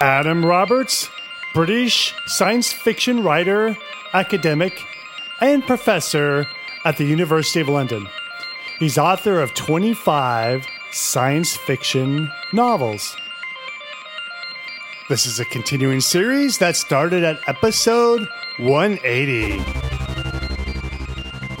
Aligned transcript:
Adam 0.00 0.46
Roberts, 0.46 1.10
British 1.52 2.14
science 2.26 2.72
fiction 2.72 3.24
writer, 3.24 3.76
academic, 4.14 4.80
and 5.40 5.66
professor 5.66 6.46
at 6.84 6.96
the 6.96 7.04
University 7.04 7.60
of 7.60 7.68
London. 7.68 8.06
He's 8.78 8.96
author 8.96 9.40
of 9.40 9.54
25 9.54 10.66
science 10.92 11.56
fiction 11.56 12.30
novels. 12.52 13.16
This 15.08 15.26
is 15.26 15.40
a 15.40 15.44
continuing 15.44 16.00
series 16.00 16.58
that 16.58 16.76
started 16.76 17.24
at 17.24 17.40
episode 17.48 18.28
180. 18.58 19.62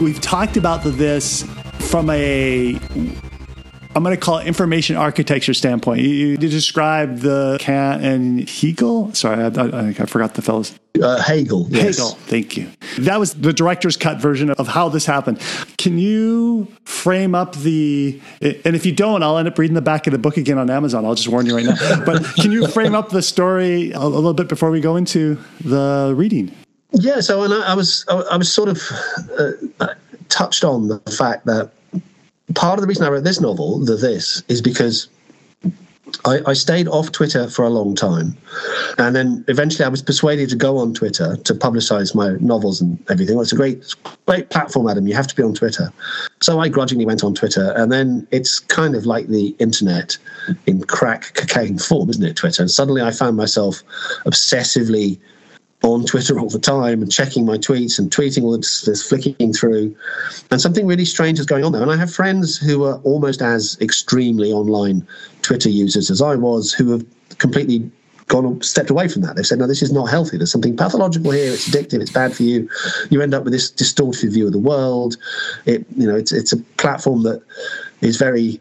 We've 0.02 0.20
talked 0.20 0.56
about 0.56 0.82
this 0.84 1.42
from 1.90 2.08
a 2.10 2.78
I'm 3.96 4.04
going 4.04 4.14
to 4.14 4.20
call 4.20 4.38
it 4.38 4.46
information 4.46 4.94
architecture 4.94 5.52
standpoint. 5.52 6.00
You, 6.00 6.08
you 6.08 6.36
described 6.36 7.22
the 7.22 7.56
Kant 7.58 8.04
and 8.04 8.48
Hegel. 8.48 9.12
Sorry, 9.14 9.42
I, 9.42 9.48
I, 9.48 9.88
I 9.88 9.92
forgot 9.92 10.34
the 10.34 10.42
fellows. 10.42 10.78
Uh, 11.02 11.20
Hegel. 11.20 11.66
Yes. 11.70 11.98
Hegel. 11.98 12.10
Thank 12.10 12.56
you. 12.56 12.70
That 13.00 13.18
was 13.18 13.34
the 13.34 13.52
director's 13.52 13.96
cut 13.96 14.18
version 14.18 14.50
of 14.50 14.68
how 14.68 14.90
this 14.90 15.06
happened. 15.06 15.40
Can 15.76 15.98
you 15.98 16.68
frame 16.84 17.34
up 17.34 17.56
the? 17.56 18.20
And 18.40 18.76
if 18.76 18.86
you 18.86 18.92
don't, 18.92 19.24
I'll 19.24 19.38
end 19.38 19.48
up 19.48 19.58
reading 19.58 19.74
the 19.74 19.82
back 19.82 20.06
of 20.06 20.12
the 20.12 20.18
book 20.18 20.36
again 20.36 20.58
on 20.58 20.70
Amazon. 20.70 21.04
I'll 21.04 21.16
just 21.16 21.28
warn 21.28 21.46
you 21.46 21.56
right 21.56 21.66
now. 21.66 22.04
But 22.04 22.24
can 22.36 22.52
you 22.52 22.68
frame 22.68 22.94
up 22.94 23.10
the 23.10 23.22
story 23.22 23.90
a, 23.90 23.98
a 23.98 24.06
little 24.06 24.34
bit 24.34 24.48
before 24.48 24.70
we 24.70 24.80
go 24.80 24.94
into 24.94 25.36
the 25.64 26.14
reading? 26.16 26.54
Yeah. 26.92 27.20
So, 27.20 27.42
and 27.42 27.52
I, 27.52 27.72
I 27.72 27.74
was, 27.74 28.04
I 28.08 28.36
was 28.36 28.52
sort 28.52 28.68
of 28.68 28.80
uh, 29.80 29.94
touched 30.28 30.62
on 30.62 30.88
the 30.88 30.98
fact 31.10 31.46
that 31.46 31.72
part 32.54 32.78
of 32.78 32.82
the 32.82 32.86
reason 32.86 33.04
I 33.04 33.10
wrote 33.10 33.24
this 33.24 33.40
novel, 33.40 33.78
The 33.84 33.96
This, 33.96 34.42
is 34.48 34.60
because 34.60 35.08
I, 36.24 36.40
I, 36.46 36.52
stayed 36.54 36.88
off 36.88 37.12
Twitter 37.12 37.48
for 37.48 37.64
a 37.64 37.68
long 37.68 37.94
time. 37.94 38.36
And 38.98 39.14
then 39.14 39.44
eventually 39.48 39.84
I 39.84 39.88
was 39.88 40.02
persuaded 40.02 40.48
to 40.50 40.56
go 40.56 40.78
on 40.78 40.92
Twitter 40.94 41.36
to 41.36 41.54
publicize 41.54 42.14
my 42.14 42.32
novels 42.40 42.80
and 42.80 42.98
everything. 43.10 43.36
Well, 43.36 43.42
it's 43.42 43.52
a 43.52 43.56
great, 43.56 43.94
great 44.26 44.50
platform, 44.50 44.88
Adam. 44.88 45.06
You 45.06 45.14
have 45.14 45.28
to 45.28 45.36
be 45.36 45.42
on 45.42 45.54
Twitter. 45.54 45.92
So 46.40 46.60
I 46.60 46.68
grudgingly 46.68 47.06
went 47.06 47.22
on 47.24 47.34
Twitter. 47.34 47.72
And 47.76 47.92
then 47.92 48.26
it's 48.30 48.58
kind 48.58 48.94
of 48.94 49.06
like 49.06 49.28
the 49.28 49.54
internet 49.58 50.18
in 50.66 50.82
crack 50.84 51.34
cocaine 51.34 51.78
form, 51.88 52.10
isn't 52.10 52.24
it, 52.24 52.36
Twitter? 52.36 52.62
And 52.62 52.70
suddenly 52.70 53.02
I 53.02 53.12
found 53.12 53.36
myself 53.36 53.82
obsessively 54.26 55.18
on 55.82 56.04
Twitter 56.04 56.38
all 56.38 56.48
the 56.48 56.58
time 56.58 57.02
and 57.02 57.10
checking 57.10 57.46
my 57.46 57.56
tweets 57.56 57.98
and 57.98 58.10
tweeting 58.10 58.42
all 58.42 58.56
this, 58.56 58.82
this 58.82 59.02
flicking 59.02 59.52
through. 59.52 59.94
And 60.50 60.60
something 60.60 60.86
really 60.86 61.06
strange 61.06 61.38
is 61.38 61.46
going 61.46 61.64
on 61.64 61.72
there. 61.72 61.82
And 61.82 61.90
I 61.90 61.96
have 61.96 62.12
friends 62.12 62.58
who 62.58 62.84
are 62.84 62.98
almost 62.98 63.40
as 63.40 63.78
extremely 63.80 64.52
online 64.52 65.06
Twitter 65.42 65.70
users 65.70 66.10
as 66.10 66.20
I 66.20 66.36
was 66.36 66.72
who 66.72 66.90
have 66.90 67.04
completely 67.38 67.90
gone 68.30 68.60
stepped 68.62 68.90
away 68.90 69.08
from 69.08 69.22
that. 69.22 69.36
They've 69.36 69.46
said, 69.46 69.58
no, 69.58 69.66
this 69.66 69.82
is 69.82 69.92
not 69.92 70.08
healthy. 70.08 70.36
There's 70.36 70.52
something 70.52 70.76
pathological 70.76 71.32
here. 71.32 71.52
It's 71.52 71.68
addictive. 71.68 72.00
It's 72.00 72.12
bad 72.12 72.34
for 72.34 72.44
you. 72.44 72.68
You 73.10 73.22
end 73.22 73.34
up 73.34 73.44
with 73.44 73.52
this 73.52 73.70
distorted 73.70 74.32
view 74.32 74.46
of 74.46 74.52
the 74.52 74.58
world. 74.58 75.16
It, 75.66 75.84
you 75.96 76.06
know, 76.06 76.16
it's 76.16 76.30
it's 76.30 76.52
a 76.52 76.58
platform 76.78 77.22
that 77.24 77.42
is 78.02 78.16
very 78.18 78.60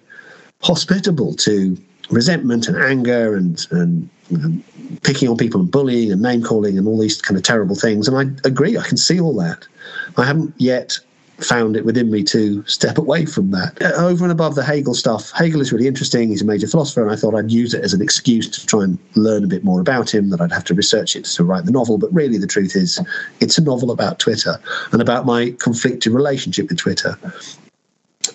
hospitable 0.61 1.35
to 1.35 1.77
resentment 2.09 2.67
and 2.67 2.77
anger 2.77 3.35
and 3.35 3.65
and 3.71 4.09
picking 5.03 5.29
on 5.29 5.37
people 5.37 5.61
and 5.61 5.71
bullying 5.71 6.11
and 6.11 6.21
name 6.21 6.43
calling 6.43 6.77
and 6.77 6.87
all 6.87 6.99
these 6.99 7.21
kind 7.21 7.37
of 7.37 7.43
terrible 7.43 7.75
things. 7.75 8.07
And 8.07 8.17
I 8.17 8.47
agree, 8.47 8.77
I 8.77 8.83
can 8.83 8.97
see 8.97 9.19
all 9.19 9.35
that. 9.37 9.67
I 10.17 10.25
haven't 10.25 10.53
yet 10.57 10.99
found 11.37 11.75
it 11.75 11.85
within 11.85 12.11
me 12.11 12.23
to 12.23 12.65
step 12.65 12.97
away 12.97 13.25
from 13.25 13.51
that. 13.51 13.81
Uh, 13.81 13.93
over 13.95 14.25
and 14.25 14.31
above 14.31 14.55
the 14.55 14.63
Hegel 14.63 14.93
stuff, 14.93 15.31
Hegel 15.31 15.61
is 15.61 15.71
really 15.71 15.87
interesting. 15.87 16.29
He's 16.29 16.41
a 16.41 16.45
major 16.45 16.67
philosopher, 16.67 17.01
and 17.01 17.11
I 17.11 17.15
thought 17.15 17.33
I'd 17.33 17.51
use 17.51 17.73
it 17.73 17.83
as 17.83 17.93
an 17.93 18.01
excuse 18.01 18.49
to 18.49 18.65
try 18.65 18.83
and 18.83 18.97
learn 19.15 19.43
a 19.43 19.47
bit 19.47 19.63
more 19.63 19.79
about 19.79 20.13
him, 20.13 20.29
that 20.31 20.41
I'd 20.41 20.51
have 20.51 20.65
to 20.65 20.73
research 20.73 21.15
it 21.15 21.25
to 21.25 21.43
write 21.43 21.65
the 21.65 21.71
novel. 21.71 21.97
But 21.97 22.13
really, 22.13 22.37
the 22.37 22.47
truth 22.47 22.75
is, 22.75 22.99
it's 23.39 23.57
a 23.57 23.63
novel 23.63 23.91
about 23.91 24.19
Twitter 24.19 24.59
and 24.91 25.01
about 25.01 25.25
my 25.25 25.55
conflicted 25.59 26.11
relationship 26.11 26.69
with 26.69 26.77
Twitter 26.77 27.17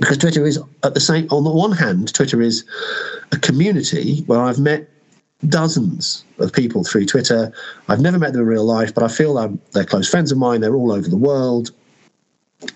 because 0.01 0.19
Twitter 0.19 0.45
is 0.45 0.59
at 0.83 0.95
the 0.95 1.01
same 1.01 1.29
on 1.31 1.45
the 1.45 1.51
one 1.51 1.73
hand, 1.73 2.13
Twitter 2.15 2.41
is 2.41 2.65
a 3.33 3.39
community 3.39 4.23
where 4.23 4.41
I've 4.41 4.59
met 4.59 4.89
dozens 5.49 6.25
of 6.39 6.53
people 6.53 6.85
through 6.85 7.07
Twitter. 7.07 7.53
I've 7.89 8.01
never 8.01 8.19
met 8.19 8.33
them 8.33 8.43
in 8.43 8.49
real 8.49 8.65
life, 8.65 8.95
but 8.95 9.05
I 9.05 9.09
feel 9.09 9.39
I'm, 9.39 9.61
they're 9.73 9.85
close 9.85 10.09
friends 10.09 10.33
of 10.33 10.39
mine. 10.39 10.61
They're 10.61 10.75
all 10.75 10.93
over 10.93 11.09
the 11.09 11.17
world. 11.17 11.71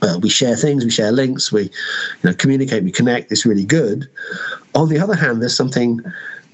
Uh, 0.03 0.19
we 0.21 0.29
share 0.29 0.55
things, 0.55 0.85
we 0.85 0.91
share 0.91 1.13
links, 1.13 1.51
we 1.51 1.63
you 1.63 1.71
know 2.25 2.35
communicate, 2.35 2.83
we 2.85 2.93
connect. 2.93 3.33
It's 3.33 3.47
really 3.47 3.65
good. 3.65 4.09
On 4.75 4.89
the 4.89 4.99
other 4.99 5.15
hand, 5.15 5.41
there's 5.41 5.57
something 5.57 6.01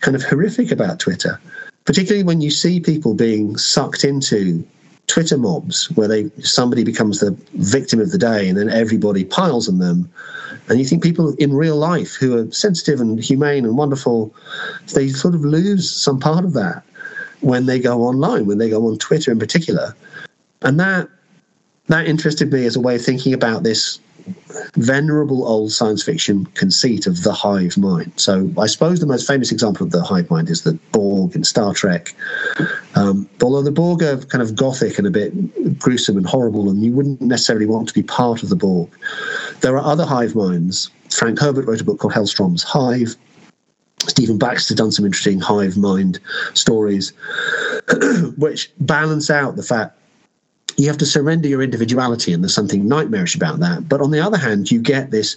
kind 0.01 0.15
of 0.15 0.23
horrific 0.23 0.71
about 0.71 1.01
Twitter, 1.01 1.41
particularly 1.85 2.23
when 2.23 2.41
you 2.41 2.51
see 2.51 2.79
people 2.79 3.15
being 3.15 3.57
sucked 3.57 4.05
into 4.05 4.65
Twitter 5.07 5.37
mobs 5.37 5.91
where 5.93 6.09
they 6.09 6.31
somebody 6.41 6.85
becomes 6.85 7.21
the 7.21 7.33
victim 7.55 8.01
of 8.01 8.11
the 8.11 8.19
day 8.19 8.49
and 8.49 8.57
then 8.59 8.71
everybody 8.71 9.25
piles 9.25 9.69
on 9.69 9.79
them. 9.79 10.11
And 10.69 10.79
you 10.79 10.85
think 10.85 11.03
people 11.03 11.35
in 11.35 11.53
real 11.53 11.77
life 11.77 12.15
who 12.15 12.39
are 12.39 12.51
sensitive 12.51 13.01
and 13.01 13.23
humane 13.23 13.65
and 13.65 13.77
wonderful, 13.77 14.35
they 14.95 15.09
sort 15.09 15.35
of 15.35 15.45
lose 15.45 15.91
some 15.91 16.19
part 16.19 16.45
of 16.45 16.55
that 16.55 16.83
when 17.41 17.67
they 17.67 17.79
go 17.79 18.03
online, 18.03 18.47
when 18.47 18.59
they 18.59 18.71
go 18.71 18.87
on 18.89 18.97
Twitter 18.99 19.31
in 19.31 19.39
particular. 19.39 19.95
And 20.63 20.81
that 20.81 21.09
that 21.89 22.07
interested 22.07 22.51
me 22.51 22.65
as 22.65 22.77
a 22.77 22.81
way 22.81 22.95
of 22.95 23.05
thinking 23.05 23.35
about 23.35 23.63
this 23.63 23.99
venerable 24.77 25.47
old 25.47 25.73
science 25.73 26.03
fiction 26.03 26.47
conceit 26.55 27.07
of 27.07 27.23
the 27.23 27.33
hive 27.33 27.77
mind. 27.77 28.13
So 28.17 28.51
I 28.59 28.67
suppose 28.67 29.01
the 29.01 29.07
most 29.07 29.27
famous 29.27 29.53
example 29.53 29.85
of 29.85 29.93
the 29.93 30.03
hive 30.03 30.31
mind 30.31 30.51
is 30.51 30.63
the 30.63 30.75
Borg 30.93 31.35
in 31.35 31.45
Star 31.45 31.75
Trek. 31.75 32.15
Um, 32.95 33.29
although 33.43 33.63
the 33.63 33.71
Borg 33.71 34.03
are 34.03 34.19
kind 34.19 34.43
of 34.43 34.55
gothic 34.55 34.99
and 34.99 35.07
a 35.07 35.11
bit 35.11 35.79
gruesome 35.79 36.17
and 36.17 36.27
horrible, 36.27 36.71
and 36.71 36.83
you 36.83 36.93
wouldn't 36.93 37.21
necessarily 37.21 37.67
want 37.67 37.89
to 37.89 37.95
be 37.95 38.03
part 38.03 38.43
of 38.43 38.49
the 38.49 38.57
Borg. 38.57 38.91
There 39.61 39.77
are 39.77 39.85
other 39.85 40.07
hive 40.07 40.35
minds. 40.35 40.91
Frank 41.11 41.39
Herbert 41.39 41.67
wrote 41.67 41.81
a 41.81 41.85
book 41.85 41.99
called 41.99 42.15
Hellstrom's 42.15 42.63
Hive. 42.63 43.17
Stephen 44.09 44.39
Baxter 44.39 44.75
done 44.75 44.93
some 44.93 45.07
interesting 45.07 45.41
hive 45.41 45.77
mind 45.77 46.21
stories, 46.53 47.13
which 48.37 48.71
balance 48.81 49.31
out 49.31 49.57
the 49.57 49.63
fact 49.63 49.99
you 50.77 50.89
have 50.89 50.99
to 50.99 51.07
surrender 51.07 51.49
your 51.49 51.63
individuality, 51.63 52.33
and 52.33 52.43
there's 52.43 52.55
something 52.55 52.87
nightmarish 52.89 53.35
about 53.35 53.61
that. 53.61 53.89
But 53.89 54.01
on 54.01 54.11
the 54.11 54.21
other 54.21 54.37
hand, 54.37 54.71
you 54.71 54.81
get 54.81 55.11
this 55.11 55.37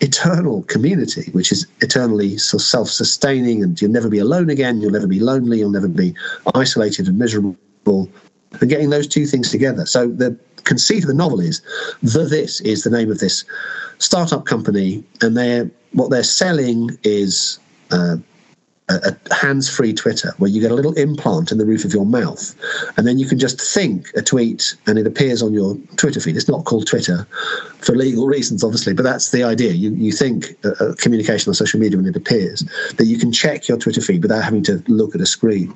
eternal 0.00 0.62
community, 0.64 1.30
which 1.32 1.52
is 1.52 1.66
eternally 1.80 2.36
self 2.38 2.88
sustaining, 2.88 3.62
and 3.62 3.80
you'll 3.80 3.90
never 3.90 4.08
be 4.08 4.18
alone 4.18 4.50
again. 4.50 4.80
You'll 4.80 4.92
never 4.92 5.06
be 5.06 5.20
lonely. 5.20 5.58
You'll 5.58 5.70
never 5.70 5.88
be 5.88 6.14
isolated 6.54 7.08
and 7.08 7.18
miserable. 7.18 7.56
And 7.86 8.70
getting 8.70 8.90
those 8.90 9.08
two 9.08 9.26
things 9.26 9.50
together. 9.50 9.84
So 9.84 10.06
the 10.08 10.38
conceit 10.62 11.02
of 11.02 11.08
the 11.08 11.14
novel 11.14 11.40
is 11.40 11.60
the 12.02 12.24
this 12.24 12.60
is 12.60 12.84
the 12.84 12.90
name 12.90 13.10
of 13.10 13.18
this 13.18 13.44
startup 13.98 14.44
company, 14.44 15.02
and 15.22 15.36
they're 15.36 15.70
what 15.92 16.10
they're 16.10 16.22
selling 16.22 16.96
is. 17.02 17.58
Uh, 17.90 18.16
a, 18.88 19.16
a 19.30 19.34
hands-free 19.34 19.94
Twitter 19.94 20.34
where 20.38 20.50
you 20.50 20.60
get 20.60 20.70
a 20.70 20.74
little 20.74 20.92
implant 20.94 21.50
in 21.50 21.58
the 21.58 21.66
roof 21.66 21.84
of 21.84 21.92
your 21.92 22.04
mouth, 22.04 22.54
and 22.96 23.06
then 23.06 23.18
you 23.18 23.26
can 23.26 23.38
just 23.38 23.60
think 23.60 24.10
a 24.14 24.22
tweet 24.22 24.76
and 24.86 24.98
it 24.98 25.06
appears 25.06 25.42
on 25.42 25.52
your 25.52 25.76
Twitter 25.96 26.20
feed. 26.20 26.36
It's 26.36 26.48
not 26.48 26.64
called 26.64 26.86
Twitter 26.86 27.26
for 27.78 27.96
legal 27.96 28.26
reasons, 28.26 28.62
obviously, 28.62 28.94
but 28.94 29.02
that's 29.02 29.30
the 29.30 29.42
idea. 29.42 29.72
You 29.72 29.90
you 29.94 30.12
think 30.12 30.56
a, 30.64 30.70
a 30.84 30.96
communication 30.96 31.50
on 31.50 31.54
social 31.54 31.80
media 31.80 31.96
when 31.96 32.06
it 32.06 32.16
appears 32.16 32.60
that 32.96 33.06
you 33.06 33.18
can 33.18 33.32
check 33.32 33.68
your 33.68 33.78
Twitter 33.78 34.00
feed 34.00 34.22
without 34.22 34.44
having 34.44 34.62
to 34.64 34.82
look 34.88 35.14
at 35.14 35.20
a 35.20 35.26
screen. 35.26 35.72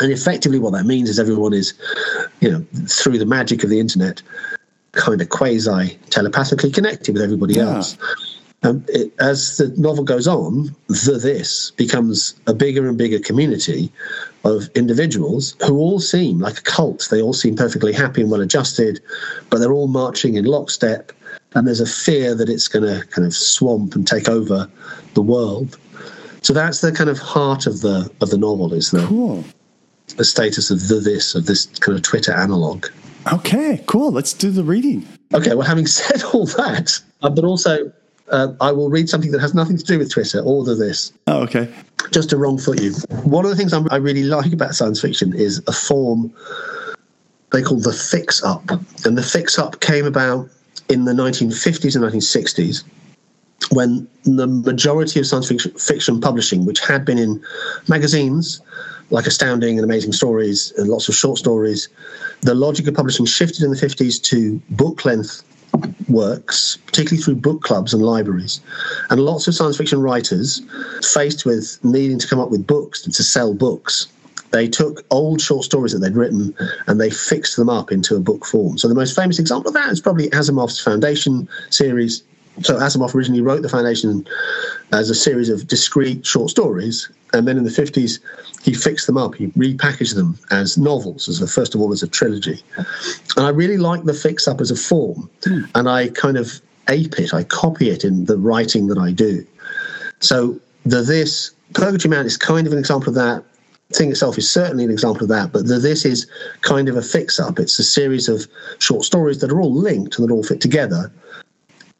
And 0.00 0.12
effectively, 0.12 0.58
what 0.58 0.72
that 0.74 0.84
means 0.84 1.08
is 1.08 1.18
everyone 1.18 1.54
is, 1.54 1.74
you 2.40 2.50
know, 2.50 2.64
through 2.86 3.18
the 3.18 3.26
magic 3.26 3.64
of 3.64 3.70
the 3.70 3.80
internet, 3.80 4.22
kind 4.92 5.20
of 5.20 5.28
quasi 5.28 5.98
telepathically 6.10 6.70
connected 6.70 7.12
with 7.14 7.22
everybody 7.22 7.54
yeah. 7.54 7.76
else. 7.76 7.96
Um, 8.64 8.84
it, 8.88 9.12
as 9.20 9.56
the 9.56 9.68
novel 9.76 10.02
goes 10.02 10.26
on, 10.26 10.74
the 10.88 11.18
this 11.22 11.70
becomes 11.72 12.34
a 12.48 12.54
bigger 12.54 12.88
and 12.88 12.98
bigger 12.98 13.20
community 13.20 13.92
of 14.44 14.68
individuals 14.74 15.54
who 15.64 15.76
all 15.76 16.00
seem 16.00 16.40
like 16.40 16.58
a 16.58 16.62
cult. 16.62 17.06
They 17.10 17.22
all 17.22 17.32
seem 17.32 17.54
perfectly 17.54 17.92
happy 17.92 18.22
and 18.22 18.30
well 18.30 18.40
adjusted, 18.40 19.00
but 19.48 19.58
they're 19.58 19.72
all 19.72 19.86
marching 19.86 20.34
in 20.34 20.44
lockstep. 20.44 21.12
And 21.54 21.66
there's 21.66 21.80
a 21.80 21.86
fear 21.86 22.34
that 22.34 22.48
it's 22.48 22.68
going 22.68 22.84
to 22.84 23.06
kind 23.06 23.26
of 23.26 23.32
swamp 23.32 23.94
and 23.94 24.06
take 24.06 24.28
over 24.28 24.68
the 25.14 25.22
world. 25.22 25.78
So 26.42 26.52
that's 26.52 26.80
the 26.80 26.92
kind 26.92 27.10
of 27.10 27.18
heart 27.18 27.66
of 27.66 27.80
the 27.80 28.10
of 28.20 28.30
the 28.30 28.38
novel 28.38 28.72
is 28.72 28.90
the, 28.90 29.04
cool. 29.06 29.44
the 30.16 30.24
status 30.24 30.70
of 30.70 30.88
the 30.88 31.00
this 31.00 31.34
of 31.34 31.46
this 31.46 31.66
kind 31.80 31.96
of 31.96 32.02
Twitter 32.02 32.32
analog. 32.32 32.86
Okay, 33.32 33.82
cool. 33.86 34.12
Let's 34.12 34.32
do 34.32 34.50
the 34.50 34.64
reading. 34.64 35.06
Okay, 35.34 35.54
well, 35.54 35.66
having 35.66 35.86
said 35.98 36.22
all 36.32 36.46
that, 36.46 37.00
uh, 37.22 37.30
but 37.30 37.44
also 37.44 37.92
uh, 38.30 38.52
I 38.60 38.72
will 38.72 38.90
read 38.90 39.08
something 39.08 39.30
that 39.32 39.40
has 39.40 39.54
nothing 39.54 39.76
to 39.76 39.84
do 39.84 39.98
with 39.98 40.10
Twitter 40.10 40.40
or 40.40 40.64
the 40.64 40.74
this. 40.74 41.12
Oh, 41.26 41.42
okay. 41.42 41.72
Just 42.12 42.30
to 42.30 42.36
wrong 42.36 42.58
foot 42.58 42.80
you. 42.80 42.92
One 43.24 43.44
of 43.44 43.50
the 43.50 43.56
things 43.56 43.72
I'm, 43.72 43.90
I 43.90 43.96
really 43.96 44.24
like 44.24 44.52
about 44.52 44.74
science 44.74 45.00
fiction 45.00 45.34
is 45.34 45.62
a 45.66 45.72
form 45.72 46.32
they 47.52 47.62
call 47.62 47.80
the 47.80 47.92
fix 47.92 48.42
up. 48.42 48.70
And 49.04 49.16
the 49.16 49.22
fix 49.22 49.58
up 49.58 49.80
came 49.80 50.04
about 50.04 50.48
in 50.88 51.04
the 51.04 51.12
1950s 51.12 51.96
and 51.96 52.04
1960s 52.04 52.84
when 53.70 54.08
the 54.24 54.46
majority 54.46 55.20
of 55.20 55.26
science 55.26 55.48
fiction, 55.48 55.72
fiction 55.72 56.20
publishing, 56.20 56.64
which 56.64 56.80
had 56.80 57.04
been 57.04 57.18
in 57.18 57.42
magazines 57.88 58.60
like 59.10 59.26
Astounding 59.26 59.78
and 59.78 59.84
Amazing 59.84 60.12
Stories 60.12 60.72
and 60.76 60.88
lots 60.88 61.08
of 61.08 61.14
short 61.14 61.38
stories, 61.38 61.88
the 62.42 62.54
logic 62.54 62.86
of 62.86 62.94
publishing 62.94 63.26
shifted 63.26 63.62
in 63.62 63.70
the 63.70 63.76
50s 63.76 64.22
to 64.24 64.60
book 64.70 65.04
length 65.04 65.42
works, 66.08 66.78
particularly 66.86 67.22
through 67.22 67.36
book 67.36 67.62
clubs 67.62 67.92
and 67.92 68.02
libraries. 68.02 68.60
And 69.10 69.20
lots 69.20 69.46
of 69.46 69.54
science 69.54 69.76
fiction 69.76 70.00
writers, 70.00 70.62
faced 71.12 71.44
with 71.44 71.78
needing 71.82 72.18
to 72.18 72.28
come 72.28 72.38
up 72.38 72.50
with 72.50 72.66
books 72.66 73.02
to 73.02 73.22
sell 73.22 73.54
books, 73.54 74.08
they 74.50 74.66
took 74.66 75.04
old 75.10 75.40
short 75.40 75.64
stories 75.64 75.92
that 75.92 75.98
they'd 75.98 76.16
written 76.16 76.54
and 76.86 77.00
they 77.00 77.10
fixed 77.10 77.56
them 77.56 77.68
up 77.68 77.92
into 77.92 78.16
a 78.16 78.20
book 78.20 78.46
form. 78.46 78.78
So 78.78 78.88
the 78.88 78.94
most 78.94 79.14
famous 79.14 79.38
example 79.38 79.68
of 79.68 79.74
that 79.74 79.90
is 79.90 80.00
probably 80.00 80.30
Asimov's 80.30 80.80
Foundation 80.80 81.48
series. 81.70 82.22
So 82.62 82.76
Asimov 82.76 83.14
originally 83.14 83.42
wrote 83.42 83.62
the 83.62 83.68
Foundation 83.68 84.26
as 84.92 85.10
a 85.10 85.14
series 85.14 85.48
of 85.48 85.66
discrete 85.66 86.26
short 86.26 86.50
stories, 86.50 87.08
and 87.32 87.46
then 87.46 87.56
in 87.56 87.64
the 87.64 87.70
50s 87.70 88.20
he 88.62 88.74
fixed 88.74 89.06
them 89.06 89.16
up. 89.16 89.34
He 89.34 89.48
repackaged 89.48 90.14
them 90.14 90.38
as 90.50 90.76
novels, 90.76 91.28
as 91.28 91.40
a, 91.40 91.46
first 91.46 91.74
of 91.74 91.80
all 91.80 91.92
as 91.92 92.02
a 92.02 92.08
trilogy. 92.08 92.62
And 93.36 93.46
I 93.46 93.50
really 93.50 93.76
like 93.76 94.04
the 94.04 94.14
fix 94.14 94.48
up 94.48 94.60
as 94.60 94.70
a 94.70 94.76
form, 94.76 95.30
mm. 95.42 95.68
and 95.74 95.88
I 95.88 96.08
kind 96.08 96.36
of 96.36 96.60
ape 96.88 97.18
it. 97.18 97.34
I 97.34 97.44
copy 97.44 97.90
it 97.90 98.04
in 98.04 98.24
the 98.24 98.36
writing 98.36 98.88
that 98.88 98.98
I 98.98 99.12
do. 99.12 99.46
So 100.20 100.58
the 100.84 101.02
this 101.02 101.52
Purgatory 101.74 102.10
Man 102.10 102.26
is 102.26 102.36
kind 102.36 102.66
of 102.66 102.72
an 102.72 102.78
example 102.78 103.10
of 103.10 103.14
that 103.16 103.44
thing 103.92 104.10
itself 104.10 104.36
is 104.36 104.50
certainly 104.50 104.84
an 104.84 104.90
example 104.90 105.22
of 105.22 105.28
that, 105.28 105.52
but 105.52 105.66
the, 105.66 105.78
this 105.78 106.04
is 106.04 106.26
kind 106.60 106.88
of 106.88 106.96
a 106.96 107.02
fix 107.02 107.40
up. 107.40 107.58
It's 107.58 107.78
a 107.78 107.84
series 107.84 108.28
of 108.28 108.46
short 108.78 109.04
stories 109.04 109.38
that 109.40 109.50
are 109.50 109.60
all 109.60 109.72
linked 109.72 110.18
and 110.18 110.28
that 110.28 110.32
all 110.32 110.42
fit 110.42 110.60
together. 110.60 111.10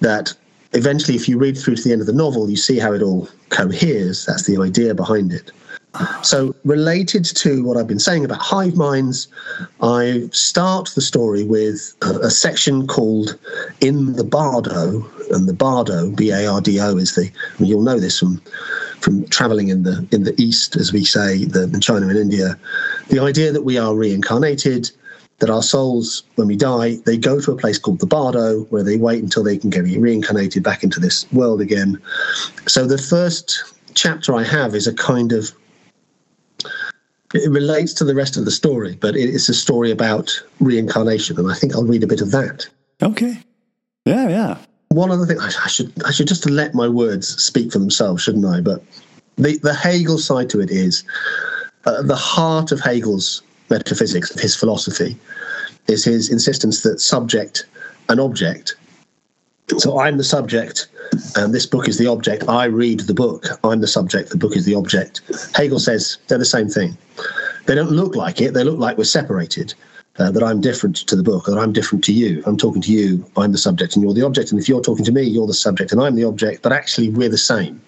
That 0.00 0.34
eventually, 0.72 1.16
if 1.16 1.28
you 1.28 1.38
read 1.38 1.56
through 1.56 1.76
to 1.76 1.82
the 1.82 1.92
end 1.92 2.00
of 2.00 2.06
the 2.06 2.12
novel, 2.12 2.48
you 2.50 2.56
see 2.56 2.78
how 2.78 2.92
it 2.92 3.02
all 3.02 3.28
coheres. 3.50 4.26
That's 4.26 4.44
the 4.44 4.58
idea 4.58 4.94
behind 4.94 5.32
it. 5.32 5.50
So, 6.22 6.54
related 6.64 7.24
to 7.24 7.64
what 7.64 7.76
I've 7.76 7.86
been 7.86 7.98
saying 7.98 8.24
about 8.24 8.38
hive 8.40 8.76
minds, 8.76 9.26
I 9.80 10.28
start 10.32 10.90
the 10.94 11.00
story 11.00 11.44
with 11.44 11.94
a, 12.02 12.26
a 12.26 12.30
section 12.30 12.86
called 12.86 13.38
In 13.80 14.12
the 14.14 14.24
Bardo. 14.24 15.04
And 15.30 15.48
the 15.48 15.54
Bardo, 15.54 16.10
B 16.10 16.30
A 16.30 16.46
R 16.46 16.60
D 16.60 16.80
O, 16.80 16.96
is 16.96 17.14
the, 17.14 17.24
I 17.24 17.62
mean, 17.62 17.68
you'll 17.68 17.82
know 17.82 17.98
this 17.98 18.18
from 18.18 18.40
from 19.00 19.26
traveling 19.28 19.68
in 19.68 19.82
the 19.82 20.06
in 20.10 20.24
the 20.24 20.34
east, 20.40 20.76
as 20.76 20.92
we 20.92 21.04
say, 21.04 21.44
the, 21.44 21.64
in 21.64 21.80
China 21.80 22.08
and 22.08 22.18
India, 22.18 22.58
the 23.08 23.20
idea 23.20 23.52
that 23.52 23.62
we 23.62 23.78
are 23.78 23.94
reincarnated, 23.94 24.90
that 25.38 25.50
our 25.50 25.62
souls, 25.62 26.24
when 26.34 26.48
we 26.48 26.56
die, 26.56 26.96
they 27.06 27.16
go 27.16 27.40
to 27.40 27.52
a 27.52 27.56
place 27.56 27.78
called 27.78 28.00
the 28.00 28.06
Bardo, 28.06 28.64
where 28.70 28.82
they 28.82 28.96
wait 28.96 29.22
until 29.22 29.44
they 29.44 29.56
can 29.56 29.70
get 29.70 29.84
reincarnated 29.84 30.62
back 30.62 30.82
into 30.82 30.98
this 30.98 31.30
world 31.32 31.60
again. 31.60 32.00
So 32.66 32.86
the 32.86 32.98
first 32.98 33.62
chapter 33.94 34.34
I 34.34 34.42
have 34.42 34.74
is 34.74 34.86
a 34.86 34.94
kind 34.94 35.32
of 35.32 35.52
it 37.34 37.50
relates 37.50 37.92
to 37.92 38.04
the 38.04 38.14
rest 38.14 38.38
of 38.38 38.46
the 38.46 38.50
story, 38.50 38.96
but 38.98 39.14
it's 39.14 39.50
a 39.50 39.54
story 39.54 39.90
about 39.90 40.30
reincarnation, 40.60 41.38
and 41.38 41.50
I 41.50 41.54
think 41.54 41.74
I'll 41.74 41.84
read 41.84 42.02
a 42.02 42.06
bit 42.06 42.22
of 42.22 42.30
that. 42.30 42.66
Okay. 43.02 43.38
Yeah, 44.06 44.28
yeah 44.28 44.58
one 44.88 45.10
other 45.10 45.26
thing, 45.26 45.38
I 45.38 45.68
should 45.68 45.92
I 46.04 46.10
should 46.10 46.28
just 46.28 46.48
let 46.48 46.74
my 46.74 46.88
words 46.88 47.28
speak 47.42 47.72
for 47.72 47.78
themselves, 47.78 48.22
shouldn't 48.22 48.46
I? 48.46 48.60
But 48.60 48.82
the 49.36 49.58
the 49.58 49.74
Hegel 49.74 50.18
side 50.18 50.50
to 50.50 50.60
it 50.60 50.70
is 50.70 51.04
uh, 51.84 52.02
the 52.02 52.16
heart 52.16 52.72
of 52.72 52.80
Hegel's 52.80 53.42
metaphysics, 53.70 54.30
of 54.30 54.40
his 54.40 54.56
philosophy, 54.56 55.16
is 55.86 56.04
his 56.04 56.30
insistence 56.30 56.82
that 56.82 57.00
subject 57.00 57.66
and 58.08 58.20
object. 58.20 58.76
So 59.78 60.00
I'm 60.00 60.16
the 60.16 60.24
subject, 60.24 60.88
and 61.36 61.52
this 61.52 61.66
book 61.66 61.88
is 61.88 61.98
the 61.98 62.06
object. 62.06 62.48
I 62.48 62.64
read 62.64 63.00
the 63.00 63.14
book. 63.14 63.46
I'm 63.64 63.80
the 63.80 63.86
subject. 63.86 64.30
The 64.30 64.38
book 64.38 64.56
is 64.56 64.64
the 64.64 64.74
object. 64.74 65.20
Hegel 65.54 65.78
says 65.78 66.18
they're 66.28 66.38
the 66.38 66.44
same 66.44 66.68
thing. 66.68 66.96
They 67.66 67.74
don't 67.74 67.90
look 67.90 68.16
like 68.16 68.40
it. 68.40 68.54
They 68.54 68.64
look 68.64 68.78
like 68.78 68.96
we're 68.96 69.04
separated 69.04 69.74
uh, 70.18 70.30
that 70.30 70.42
I'm 70.42 70.60
different 70.60 70.96
to 70.96 71.16
the 71.16 71.22
book, 71.22 71.44
that 71.46 71.58
I'm 71.58 71.72
different 71.72 72.02
to 72.04 72.12
you. 72.12 72.42
I'm 72.46 72.56
talking 72.56 72.82
to 72.82 72.92
you, 72.92 73.24
I'm 73.36 73.52
the 73.52 73.58
subject 73.58 73.94
and 73.94 74.02
you're 74.02 74.14
the 74.14 74.24
object. 74.24 74.50
And 74.50 74.60
if 74.60 74.68
you're 74.68 74.80
talking 74.80 75.04
to 75.04 75.12
me, 75.12 75.22
you're 75.22 75.46
the 75.46 75.54
subject 75.54 75.92
and 75.92 76.00
I'm 76.00 76.16
the 76.16 76.24
object. 76.24 76.62
But 76.62 76.72
actually, 76.72 77.10
we're 77.10 77.28
the 77.28 77.38
same. 77.38 77.80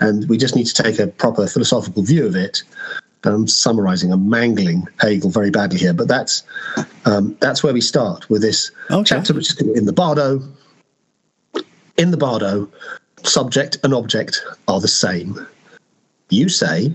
And 0.00 0.28
we 0.28 0.36
just 0.36 0.56
need 0.56 0.66
to 0.66 0.82
take 0.82 0.98
a 0.98 1.06
proper 1.06 1.46
philosophical 1.46 2.02
view 2.02 2.26
of 2.26 2.36
it. 2.36 2.62
I'm 3.32 3.46
summarizing, 3.46 4.12
I'm 4.12 4.28
mangling 4.28 4.86
Hegel 5.00 5.30
very 5.30 5.50
badly 5.50 5.78
here, 5.78 5.94
but 5.94 6.08
that's 6.08 6.42
um, 7.04 7.36
that's 7.40 7.62
where 7.62 7.72
we 7.72 7.80
start 7.80 8.28
with 8.28 8.42
this 8.42 8.70
okay. 8.90 9.04
chapter, 9.04 9.32
which 9.32 9.50
is 9.50 9.60
in 9.60 9.86
the 9.86 9.92
Bardo. 9.92 10.42
In 11.96 12.10
the 12.10 12.16
Bardo, 12.16 12.68
subject 13.22 13.78
and 13.84 13.94
object 13.94 14.42
are 14.68 14.80
the 14.80 14.88
same. 14.88 15.46
You 16.28 16.48
say, 16.48 16.94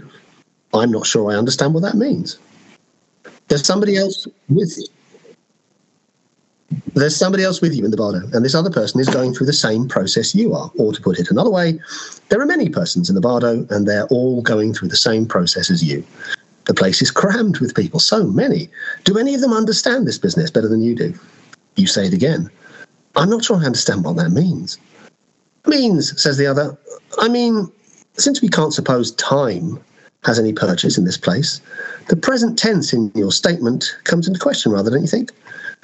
I'm 0.74 0.92
not 0.92 1.06
sure 1.06 1.31
I 1.31 1.36
understand 1.36 1.74
what 1.74 1.84
that 1.84 1.96
means. 1.96 2.38
There's 3.48 3.66
somebody 3.66 3.98
else 3.98 4.28
with 4.50 4.78
you. 4.78 4.88
There's 6.94 7.16
somebody 7.16 7.44
else 7.44 7.62
with 7.62 7.74
you 7.74 7.86
in 7.86 7.92
the 7.92 7.98
bardo, 7.98 8.27
and 8.33 8.44
this 8.44 8.56
other 8.56 8.69
person 8.69 9.00
is 9.00 9.10
going 9.10 9.33
through 9.33 9.48
the 9.48 9.54
same 9.54 9.88
process 9.88 10.36
you 10.36 10.54
are. 10.54 10.71
Or 10.77 10.94
to 10.94 11.01
put 11.01 11.19
it 11.19 11.31
another 11.31 11.50
way, 11.50 11.80
there 12.30 12.42
are 12.42 12.45
many 12.45 12.69
persons 12.69 13.10
in 13.10 13.16
the 13.16 13.21
bardo, 13.21 13.66
and 13.69 13.88
they're 13.88 14.07
all 14.07 14.42
going 14.42 14.74
through 14.74 14.89
the 14.89 14.98
same 14.98 15.25
process 15.25 15.69
as 15.69 15.83
you. 15.83 16.04
The 16.66 16.74
place 16.74 17.01
is 17.01 17.10
crammed 17.10 17.60
with 17.60 17.75
people, 17.75 18.00
so 18.00 18.25
many. 18.25 18.69
Do 19.04 19.18
any 19.18 19.33
of 19.33 19.42
them 19.42 19.54
understand 19.54 20.07
this 20.07 20.19
business 20.19 20.51
better 20.51 20.68
than 20.68 20.83
you 20.83 20.94
do? 20.94 21.13
You 21.75 21.88
say 21.88 22.06
it 22.06 22.13
again. 22.13 22.50
I'm 23.15 23.30
not 23.30 23.44
sure 23.44 23.57
I 23.57 23.65
understand 23.65 24.04
what 24.04 24.18
that 24.18 24.30
means. 24.30 24.77
Means, 25.65 26.22
says 26.22 26.38
the 26.38 26.48
other, 26.48 26.77
I 27.18 27.27
mean, 27.27 27.72
since 28.18 28.42
we 28.42 28.50
can't 28.50 28.74
suppose 28.74 29.12
time 29.13 29.80
has 30.25 30.38
any 30.38 30.54
purchase 30.54 30.98
in 30.98 31.06
this 31.06 31.18
place, 31.18 31.62
the 32.10 32.15
present 32.15 32.60
tense 32.60 32.94
in 32.94 33.12
your 33.15 33.31
statement 33.31 33.95
comes 34.04 34.27
into 34.27 34.39
question, 34.39 34.72
rather, 34.72 34.92
don't 34.92 35.01
you 35.01 35.07
think? 35.07 35.31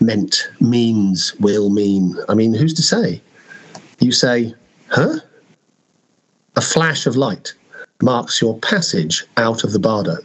Meant, 0.01 0.49
means, 0.59 1.33
will 1.39 1.69
mean. 1.69 2.17
I 2.27 2.33
mean, 2.33 2.53
who's 2.53 2.73
to 2.73 2.83
say? 2.83 3.21
You 3.99 4.11
say, 4.11 4.53
huh? 4.89 5.19
A 6.57 6.61
flash 6.61 7.05
of 7.05 7.15
light 7.15 7.53
marks 8.01 8.41
your 8.41 8.57
passage 8.59 9.25
out 9.37 9.63
of 9.63 9.71
the 9.71 9.79
bardo, 9.79 10.17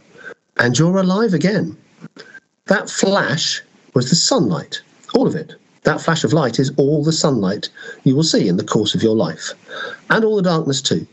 and 0.57 0.77
you're 0.77 0.97
alive 0.97 1.33
again. 1.33 1.77
That 2.65 2.89
flash 2.89 3.61
was 3.93 4.09
the 4.09 4.15
sunlight, 4.15 4.81
all 5.15 5.27
of 5.27 5.35
it. 5.35 5.55
That 5.83 6.01
flash 6.01 6.23
of 6.23 6.33
light 6.33 6.59
is 6.59 6.71
all 6.77 7.03
the 7.03 7.13
sunlight 7.13 7.69
you 8.03 8.15
will 8.15 8.23
see 8.23 8.47
in 8.47 8.57
the 8.57 8.63
course 8.63 8.93
of 8.93 9.01
your 9.01 9.15
life, 9.15 9.51
and 10.09 10.23
all 10.23 10.35
the 10.35 10.43
darkness 10.43 10.81
too. 10.81 11.07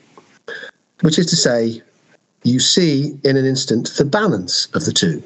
Which 1.01 1.19
is 1.19 1.27
to 1.27 1.37
say, 1.37 1.81
you 2.43 2.61
see 2.61 3.19
in 3.25 3.37
an 3.37 3.47
instant 3.47 3.91
the 3.97 4.05
balance 4.05 4.67
of 4.75 4.85
the 4.85 4.93
two. 4.93 5.23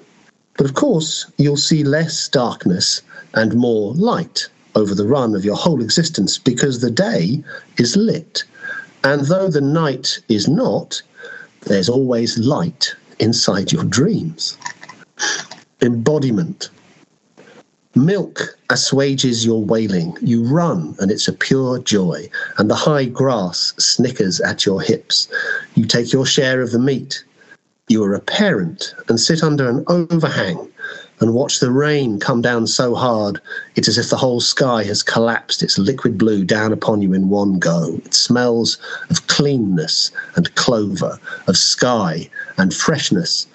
But 0.56 0.66
of 0.66 0.75
course, 0.75 1.30
you'll 1.38 1.56
see 1.56 1.83
less 1.83 2.28
darkness 2.28 3.02
and 3.34 3.54
more 3.54 3.94
light 3.94 4.48
over 4.74 4.94
the 4.94 5.06
run 5.06 5.34
of 5.34 5.44
your 5.44 5.56
whole 5.56 5.82
existence 5.82 6.38
because 6.38 6.80
the 6.80 6.90
day 6.90 7.42
is 7.78 7.96
lit. 7.96 8.44
And 9.04 9.26
though 9.26 9.48
the 9.48 9.60
night 9.60 10.20
is 10.28 10.48
not, 10.48 11.02
there's 11.62 11.88
always 11.88 12.38
light 12.38 12.94
inside 13.18 13.72
your 13.72 13.84
dreams. 13.84 14.56
Embodiment. 15.80 16.70
Milk 17.94 18.56
assuages 18.70 19.44
your 19.44 19.62
wailing. 19.62 20.16
You 20.22 20.44
run, 20.44 20.94
and 20.98 21.10
it's 21.10 21.28
a 21.28 21.32
pure 21.32 21.78
joy, 21.78 22.30
and 22.56 22.70
the 22.70 22.74
high 22.74 23.04
grass 23.04 23.74
snickers 23.78 24.40
at 24.40 24.64
your 24.64 24.80
hips. 24.80 25.28
You 25.74 25.84
take 25.84 26.12
your 26.12 26.24
share 26.24 26.62
of 26.62 26.70
the 26.70 26.78
meat. 26.78 27.22
You 27.88 28.02
are 28.04 28.14
a 28.14 28.20
parent 28.20 28.94
and 29.08 29.20
sit 29.20 29.42
under 29.42 29.68
an 29.68 29.84
overhang 29.88 30.72
and 31.23 31.35
watch 31.35 31.61
the 31.61 31.71
rain 31.71 32.19
come 32.19 32.43
down 32.43 32.67
so 32.67 32.97
hard 32.97 33.41
it's 33.76 33.87
as 33.87 33.97
if 33.97 34.11
the 34.11 34.17
whole 34.17 34.41
sky 34.41 34.83
has 34.83 35.05
collapsed 35.05 35.62
its 35.62 35.79
liquid 35.79 36.19
blue 36.19 36.45
down 36.45 36.73
upon 36.73 37.00
you 37.00 37.12
in 37.12 37.29
one 37.29 37.61
go. 37.61 37.95
It 38.05 38.12
smells 38.12 38.76
of 39.09 39.25
cleanness 39.29 40.11
and 40.35 40.52
clover, 40.57 41.21
of 41.47 41.57
sky 41.57 42.29
and 42.59 42.75
freshness. 42.75 43.47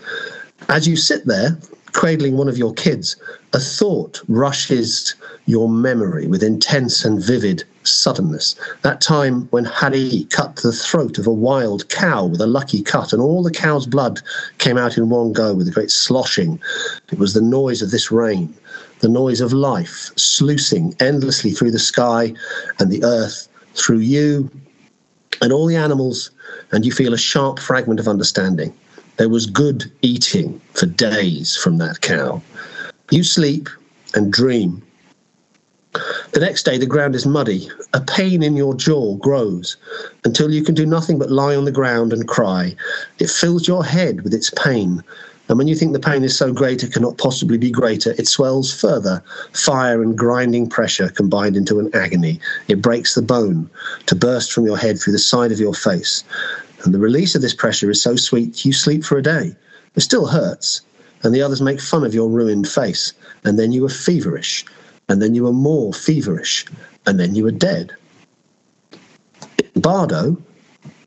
As 0.69 0.87
you 0.87 0.95
sit 0.95 1.25
there, 1.25 1.57
cradling 1.93 2.37
one 2.37 2.47
of 2.47 2.57
your 2.57 2.73
kids, 2.73 3.15
a 3.53 3.59
thought 3.59 4.21
rushes 4.27 5.15
your 5.45 5.69
memory 5.69 6.27
with 6.27 6.43
intense 6.43 7.05
and 7.05 7.21
vivid 7.21 7.63
suddenness. 7.83 8.55
That 8.81 9.01
time 9.01 9.47
when 9.49 9.65
Harry 9.65 10.27
cut 10.29 10.57
the 10.57 10.71
throat 10.71 11.17
of 11.17 11.27
a 11.27 11.33
wild 11.33 11.87
cow 11.89 12.25
with 12.25 12.41
a 12.41 12.47
lucky 12.47 12.81
cut, 12.81 13.13
and 13.13 13.21
all 13.21 13.43
the 13.43 13.51
cow's 13.51 13.87
blood 13.87 14.21
came 14.57 14.77
out 14.77 14.97
in 14.97 15.09
one 15.09 15.33
go 15.33 15.53
with 15.53 15.67
a 15.67 15.71
great 15.71 15.91
sloshing. 15.91 16.59
It 17.11 17.19
was 17.19 17.33
the 17.33 17.41
noise 17.41 17.81
of 17.81 17.91
this 17.91 18.11
rain, 18.11 18.53
the 18.99 19.09
noise 19.09 19.41
of 19.41 19.53
life 19.53 20.11
sluicing 20.17 20.95
endlessly 20.99 21.51
through 21.51 21.71
the 21.71 21.79
sky 21.79 22.33
and 22.79 22.91
the 22.91 23.03
earth, 23.03 23.47
through 23.73 23.99
you 23.99 24.49
and 25.41 25.53
all 25.53 25.67
the 25.67 25.75
animals, 25.75 26.31
and 26.71 26.85
you 26.85 26.91
feel 26.91 27.13
a 27.13 27.17
sharp 27.17 27.59
fragment 27.59 27.99
of 27.99 28.07
understanding. 28.07 28.73
There 29.17 29.29
was 29.29 29.47
good 29.47 29.91
eating 30.01 30.61
for 30.73 30.85
days 30.85 31.55
from 31.55 31.79
that 31.79 32.01
cow. 32.01 32.41
You 33.09 33.23
sleep 33.23 33.67
and 34.13 34.31
dream. 34.31 34.83
The 36.33 36.39
next 36.39 36.63
day, 36.63 36.77
the 36.77 36.85
ground 36.85 37.15
is 37.15 37.25
muddy. 37.25 37.67
A 37.93 38.01
pain 38.01 38.43
in 38.43 38.55
your 38.55 38.75
jaw 38.75 39.15
grows 39.15 39.77
until 40.23 40.51
you 40.51 40.63
can 40.63 40.75
do 40.75 40.85
nothing 40.85 41.17
but 41.17 41.31
lie 41.31 41.55
on 41.55 41.65
the 41.65 41.71
ground 41.71 42.13
and 42.13 42.27
cry. 42.27 42.75
It 43.17 43.31
fills 43.31 43.67
your 43.67 43.83
head 43.83 44.21
with 44.21 44.35
its 44.35 44.51
pain. 44.51 45.03
And 45.49 45.57
when 45.57 45.67
you 45.67 45.75
think 45.75 45.93
the 45.93 45.99
pain 45.99 46.23
is 46.23 46.37
so 46.37 46.53
great 46.53 46.83
it 46.83 46.93
cannot 46.93 47.17
possibly 47.17 47.57
be 47.57 47.71
greater, 47.71 48.13
it 48.19 48.27
swells 48.27 48.71
further. 48.71 49.23
Fire 49.53 50.03
and 50.03 50.15
grinding 50.15 50.69
pressure 50.69 51.09
combined 51.09 51.55
into 51.55 51.79
an 51.79 51.89
agony. 51.95 52.39
It 52.67 52.81
breaks 52.81 53.15
the 53.15 53.21
bone 53.21 53.69
to 54.05 54.15
burst 54.15 54.51
from 54.51 54.65
your 54.65 54.77
head 54.77 54.99
through 54.99 55.13
the 55.13 55.19
side 55.19 55.51
of 55.51 55.59
your 55.59 55.73
face. 55.73 56.23
And 56.87 56.93
the 56.93 56.99
release 56.99 57.35
of 57.35 57.41
this 57.41 57.53
pressure 57.53 57.91
is 57.91 58.01
so 58.01 58.15
sweet 58.15 58.63
you 58.63 58.71
sleep 58.71 59.03
for 59.03 59.17
a 59.17 59.21
day. 59.21 59.53
It 59.95 59.99
still 59.99 60.25
hurts, 60.25 60.83
and 61.21 61.35
the 61.35 61.41
others 61.41 61.61
make 61.61 61.81
fun 61.81 62.05
of 62.05 62.13
your 62.13 62.29
ruined 62.29 62.65
face. 62.65 63.11
And 63.43 63.59
then 63.59 63.73
you 63.73 63.83
are 63.83 63.89
feverish, 63.89 64.63
and 65.09 65.21
then 65.21 65.35
you 65.35 65.45
are 65.47 65.51
more 65.51 65.91
feverish, 65.91 66.65
and 67.05 67.19
then 67.19 67.35
you 67.35 67.45
are 67.45 67.51
dead. 67.51 67.91
In 69.75 69.81
Bardo, 69.81 70.37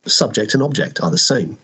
subject 0.04 0.52
and 0.52 0.62
object 0.62 1.00
are 1.00 1.10
the 1.10 1.16
same. 1.16 1.56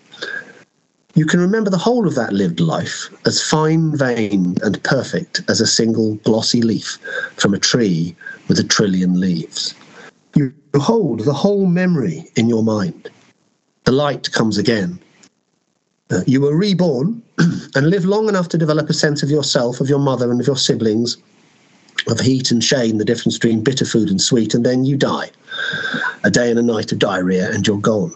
You 1.14 1.26
can 1.26 1.38
remember 1.38 1.68
the 1.68 1.76
whole 1.76 2.08
of 2.08 2.14
that 2.14 2.32
lived 2.32 2.58
life 2.58 3.10
as 3.26 3.42
fine 3.42 3.94
veined 3.98 4.62
and 4.62 4.82
perfect 4.82 5.42
as 5.50 5.60
a 5.60 5.66
single 5.66 6.14
glossy 6.24 6.62
leaf 6.62 6.96
from 7.36 7.52
a 7.52 7.58
tree 7.58 8.16
with 8.48 8.58
a 8.58 8.64
trillion 8.64 9.20
leaves. 9.20 9.74
You 10.34 10.54
hold 10.74 11.20
the 11.20 11.34
whole 11.34 11.66
memory 11.66 12.24
in 12.34 12.48
your 12.48 12.62
mind. 12.62 13.10
The 13.86 13.92
light 13.92 14.32
comes 14.32 14.58
again. 14.58 14.98
Uh, 16.10 16.22
you 16.26 16.40
were 16.40 16.56
reborn 16.56 17.22
and 17.76 17.88
live 17.88 18.04
long 18.04 18.28
enough 18.28 18.48
to 18.48 18.58
develop 18.58 18.90
a 18.90 18.92
sense 18.92 19.22
of 19.22 19.30
yourself, 19.30 19.80
of 19.80 19.88
your 19.88 20.00
mother, 20.00 20.28
and 20.28 20.40
of 20.40 20.46
your 20.46 20.56
siblings, 20.56 21.16
of 22.08 22.18
heat 22.18 22.50
and 22.50 22.64
shame, 22.64 22.98
the 22.98 23.04
difference 23.04 23.38
between 23.38 23.62
bitter 23.62 23.84
food 23.84 24.10
and 24.10 24.20
sweet, 24.20 24.54
and 24.54 24.66
then 24.66 24.84
you 24.84 24.96
die. 24.96 25.30
A 26.24 26.30
day 26.32 26.50
and 26.50 26.58
a 26.58 26.64
night 26.64 26.90
of 26.90 26.98
diarrhea, 26.98 27.48
and 27.52 27.64
you're 27.64 27.78
gone. 27.78 28.12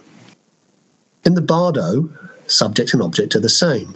In 1.25 1.35
the 1.35 1.41
Bardo, 1.41 2.11
subject 2.49 2.93
and 2.93 3.01
object 3.01 3.37
are 3.37 3.41
the 3.41 3.49
same. 3.49 3.95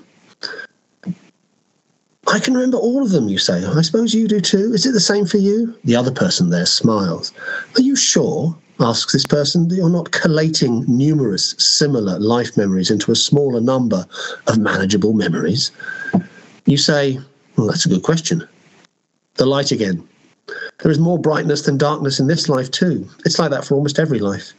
I 2.29 2.39
can 2.39 2.55
remember 2.55 2.79
all 2.79 3.03
of 3.03 3.11
them, 3.11 3.29
you 3.29 3.39
say. 3.39 3.65
I 3.65 3.83
suppose 3.83 4.15
you 4.15 4.29
do 4.29 4.41
too. 4.41 4.73
Is 4.73 4.87
it 4.87 4.93
the 4.93 5.01
same 5.01 5.27
for 5.27 5.39
you? 5.39 5.77
The 5.83 5.97
other 5.97 6.13
person 6.13 6.51
there 6.51 6.67
smiles. 6.67 7.33
Are 7.77 7.83
you 7.83 7.97
sure? 7.97 8.57
Asks 8.81 9.13
this 9.13 9.27
person, 9.27 9.69
you're 9.71 9.89
not 9.89 10.11
collating 10.11 10.85
numerous 10.89 11.55
similar 11.59 12.19
life 12.19 12.57
memories 12.57 12.91
into 12.91 13.13
a 13.13 13.17
smaller 13.17 13.61
number 13.61 14.07
of 14.47 14.59
manageable 14.59 15.13
memories? 15.13 15.71
You 16.67 16.77
say, 16.77 17.19
Well, 17.57 17.69
that's 17.69 17.87
a 17.87 17.89
good 17.89 18.03
question. 18.03 18.47
The 19.35 19.47
light 19.47 19.73
again. 19.73 20.07
There 20.83 20.91
is 20.91 20.99
more 20.99 21.19
brightness 21.19 21.63
than 21.63 21.79
darkness 21.79 22.21
in 22.21 22.27
this 22.27 22.49
life, 22.49 22.71
too. 22.71 23.09
It's 23.25 23.39
like 23.39 23.51
that 23.51 23.65
for 23.65 23.75
almost 23.75 23.99
every 23.99 24.19
life. 24.19 24.53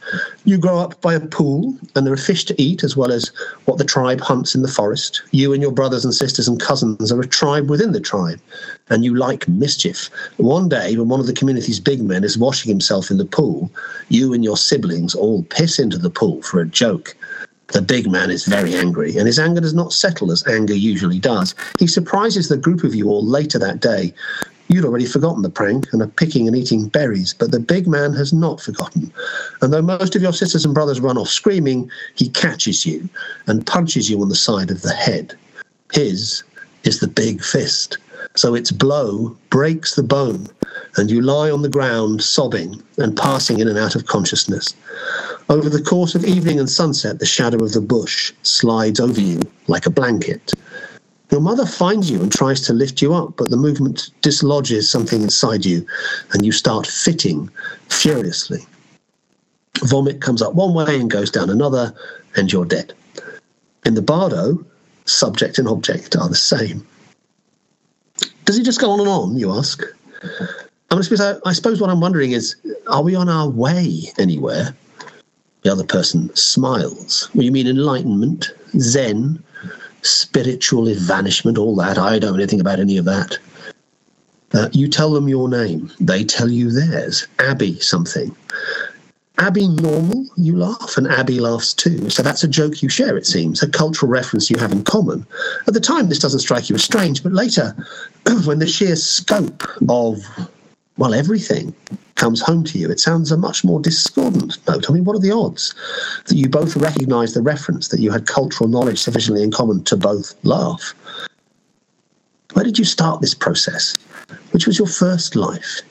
You 0.44 0.58
grow 0.58 0.78
up 0.78 1.00
by 1.00 1.14
a 1.14 1.20
pool, 1.20 1.76
and 1.94 2.04
there 2.04 2.12
are 2.12 2.16
fish 2.16 2.44
to 2.46 2.60
eat, 2.60 2.82
as 2.82 2.96
well 2.96 3.12
as 3.12 3.30
what 3.66 3.78
the 3.78 3.84
tribe 3.84 4.20
hunts 4.20 4.54
in 4.54 4.62
the 4.62 4.68
forest. 4.68 5.22
You 5.30 5.52
and 5.52 5.62
your 5.62 5.70
brothers 5.70 6.04
and 6.04 6.12
sisters 6.12 6.48
and 6.48 6.60
cousins 6.60 7.12
are 7.12 7.20
a 7.20 7.26
tribe 7.26 7.70
within 7.70 7.92
the 7.92 8.00
tribe, 8.00 8.40
and 8.88 9.04
you 9.04 9.14
like 9.14 9.46
mischief. 9.46 10.10
One 10.38 10.68
day, 10.68 10.96
when 10.96 11.08
one 11.08 11.20
of 11.20 11.26
the 11.26 11.32
community's 11.32 11.78
big 11.78 12.02
men 12.02 12.24
is 12.24 12.36
washing 12.36 12.70
himself 12.70 13.10
in 13.10 13.18
the 13.18 13.24
pool, 13.24 13.70
you 14.08 14.32
and 14.32 14.42
your 14.42 14.56
siblings 14.56 15.14
all 15.14 15.44
piss 15.44 15.78
into 15.78 15.98
the 15.98 16.10
pool 16.10 16.42
for 16.42 16.60
a 16.60 16.66
joke. 16.66 17.14
The 17.68 17.82
big 17.82 18.10
man 18.10 18.30
is 18.30 18.44
very 18.44 18.74
angry, 18.74 19.16
and 19.16 19.26
his 19.26 19.38
anger 19.38 19.60
does 19.60 19.74
not 19.74 19.92
settle 19.92 20.32
as 20.32 20.46
anger 20.46 20.74
usually 20.74 21.18
does. 21.18 21.54
He 21.78 21.86
surprises 21.86 22.48
the 22.48 22.56
group 22.56 22.84
of 22.84 22.94
you 22.94 23.08
all 23.08 23.24
later 23.24 23.58
that 23.58 23.80
day 23.80 24.14
You'd 24.68 24.84
already 24.84 25.06
forgotten 25.06 25.42
the 25.42 25.50
prank 25.50 25.86
and 25.92 26.02
are 26.02 26.08
picking 26.08 26.46
and 26.46 26.56
eating 26.56 26.88
berries, 26.88 27.32
but 27.32 27.52
the 27.52 27.60
big 27.60 27.86
man 27.86 28.12
has 28.14 28.32
not 28.32 28.60
forgotten. 28.60 29.12
And 29.62 29.72
though 29.72 29.82
most 29.82 30.16
of 30.16 30.22
your 30.22 30.32
sisters 30.32 30.64
and 30.64 30.74
brothers 30.74 31.00
run 31.00 31.18
off 31.18 31.28
screaming, 31.28 31.90
he 32.14 32.28
catches 32.28 32.84
you 32.84 33.08
and 33.46 33.66
punches 33.66 34.10
you 34.10 34.20
on 34.20 34.28
the 34.28 34.34
side 34.34 34.70
of 34.70 34.82
the 34.82 34.92
head. 34.92 35.34
His 35.92 36.42
is 36.84 37.00
the 37.00 37.08
big 37.08 37.42
fist. 37.42 37.98
So 38.34 38.54
its 38.54 38.70
blow 38.70 39.36
breaks 39.50 39.94
the 39.94 40.02
bone, 40.02 40.48
and 40.96 41.10
you 41.10 41.22
lie 41.22 41.50
on 41.50 41.62
the 41.62 41.68
ground 41.68 42.22
sobbing 42.22 42.82
and 42.98 43.16
passing 43.16 43.60
in 43.60 43.68
and 43.68 43.78
out 43.78 43.94
of 43.94 44.06
consciousness. 44.06 44.74
Over 45.48 45.70
the 45.70 45.82
course 45.82 46.14
of 46.14 46.24
evening 46.24 46.58
and 46.58 46.68
sunset, 46.68 47.18
the 47.18 47.26
shadow 47.26 47.64
of 47.64 47.72
the 47.72 47.80
bush 47.80 48.32
slides 48.42 49.00
over 49.00 49.20
you 49.20 49.40
like 49.68 49.86
a 49.86 49.90
blanket. 49.90 50.52
Your 51.30 51.40
mother 51.40 51.66
finds 51.66 52.10
you 52.10 52.22
and 52.22 52.30
tries 52.30 52.60
to 52.62 52.72
lift 52.72 53.02
you 53.02 53.12
up, 53.12 53.36
but 53.36 53.50
the 53.50 53.56
movement 53.56 54.10
dislodges 54.22 54.88
something 54.88 55.22
inside 55.22 55.64
you 55.64 55.84
and 56.32 56.46
you 56.46 56.52
start 56.52 56.86
fitting 56.86 57.50
furiously. 57.88 58.64
Vomit 59.84 60.20
comes 60.20 60.40
up 60.40 60.54
one 60.54 60.72
way 60.72 61.00
and 61.00 61.10
goes 61.10 61.30
down 61.30 61.50
another, 61.50 61.94
and 62.36 62.50
you're 62.52 62.64
dead. 62.64 62.94
In 63.84 63.94
the 63.94 64.02
bardo, 64.02 64.64
subject 65.04 65.58
and 65.58 65.68
object 65.68 66.16
are 66.16 66.28
the 66.28 66.34
same. 66.34 66.86
Does 68.44 68.58
it 68.58 68.64
just 68.64 68.80
go 68.80 68.90
on 68.90 69.00
and 69.00 69.08
on, 69.08 69.36
you 69.36 69.52
ask? 69.52 69.82
I, 70.90 71.00
suppose, 71.00 71.20
I 71.20 71.52
suppose 71.52 71.80
what 71.80 71.90
I'm 71.90 72.00
wondering 72.00 72.32
is 72.32 72.56
are 72.86 73.02
we 73.02 73.14
on 73.14 73.28
our 73.28 73.48
way 73.48 74.12
anywhere? 74.18 74.74
The 75.62 75.72
other 75.72 75.84
person 75.84 76.34
smiles. 76.36 77.28
Well, 77.34 77.44
you 77.44 77.52
mean 77.52 77.66
enlightenment, 77.66 78.50
Zen, 78.78 79.42
spiritual 80.08 80.88
evanishment, 80.88 81.58
all 81.58 81.76
that. 81.76 81.98
I 81.98 82.18
don't 82.18 82.32
know 82.32 82.38
anything 82.38 82.60
about 82.60 82.80
any 82.80 82.96
of 82.96 83.04
that. 83.04 83.38
Uh, 84.54 84.68
you 84.72 84.88
tell 84.88 85.12
them 85.12 85.28
your 85.28 85.48
name, 85.48 85.92
they 86.00 86.24
tell 86.24 86.48
you 86.48 86.70
theirs. 86.70 87.26
Abby 87.38 87.78
something. 87.80 88.34
Abby 89.38 89.68
normal, 89.68 90.26
you 90.36 90.56
laugh, 90.56 90.96
and 90.96 91.06
Abby 91.06 91.40
laughs 91.40 91.74
too. 91.74 92.08
So 92.08 92.22
that's 92.22 92.42
a 92.42 92.48
joke 92.48 92.82
you 92.82 92.88
share, 92.88 93.18
it 93.18 93.26
seems, 93.26 93.62
a 93.62 93.68
cultural 93.68 94.10
reference 94.10 94.50
you 94.50 94.56
have 94.58 94.72
in 94.72 94.82
common. 94.82 95.26
At 95.68 95.74
the 95.74 95.80
time, 95.80 96.08
this 96.08 96.20
doesn't 96.20 96.40
strike 96.40 96.70
you 96.70 96.76
as 96.76 96.84
strange, 96.84 97.22
but 97.22 97.32
later, 97.32 97.76
when 98.44 98.60
the 98.60 98.66
sheer 98.66 98.96
scope 98.96 99.62
of, 99.88 100.22
well, 100.96 101.12
everything 101.12 101.74
comes 102.16 102.40
home 102.40 102.64
to 102.64 102.78
you, 102.78 102.90
it 102.90 103.00
sounds 103.00 103.30
a 103.30 103.36
much 103.36 103.62
more 103.64 103.80
discordant 103.80 104.58
note. 104.66 104.90
I 104.90 104.92
mean, 104.92 105.04
what 105.04 105.16
are 105.16 105.20
the 105.20 105.30
odds 105.30 105.74
that 106.26 106.36
you 106.36 106.48
both 106.48 106.76
recognize 106.76 107.34
the 107.34 107.42
reference, 107.42 107.88
that 107.88 108.00
you 108.00 108.10
had 108.10 108.26
cultural 108.26 108.68
knowledge 108.68 108.98
sufficiently 108.98 109.42
in 109.42 109.50
common 109.50 109.84
to 109.84 109.96
both 109.96 110.34
laugh? 110.44 110.94
Where 112.54 112.64
did 112.64 112.78
you 112.78 112.84
start 112.84 113.20
this 113.20 113.34
process? 113.34 113.96
Which 114.50 114.66
was 114.66 114.78
your 114.78 114.88
first 114.88 115.36
life? 115.36 115.82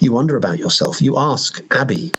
You 0.00 0.12
wonder 0.12 0.36
about 0.36 0.58
yourself. 0.58 1.02
You 1.02 1.18
ask 1.18 1.62
Abby. 1.72 2.12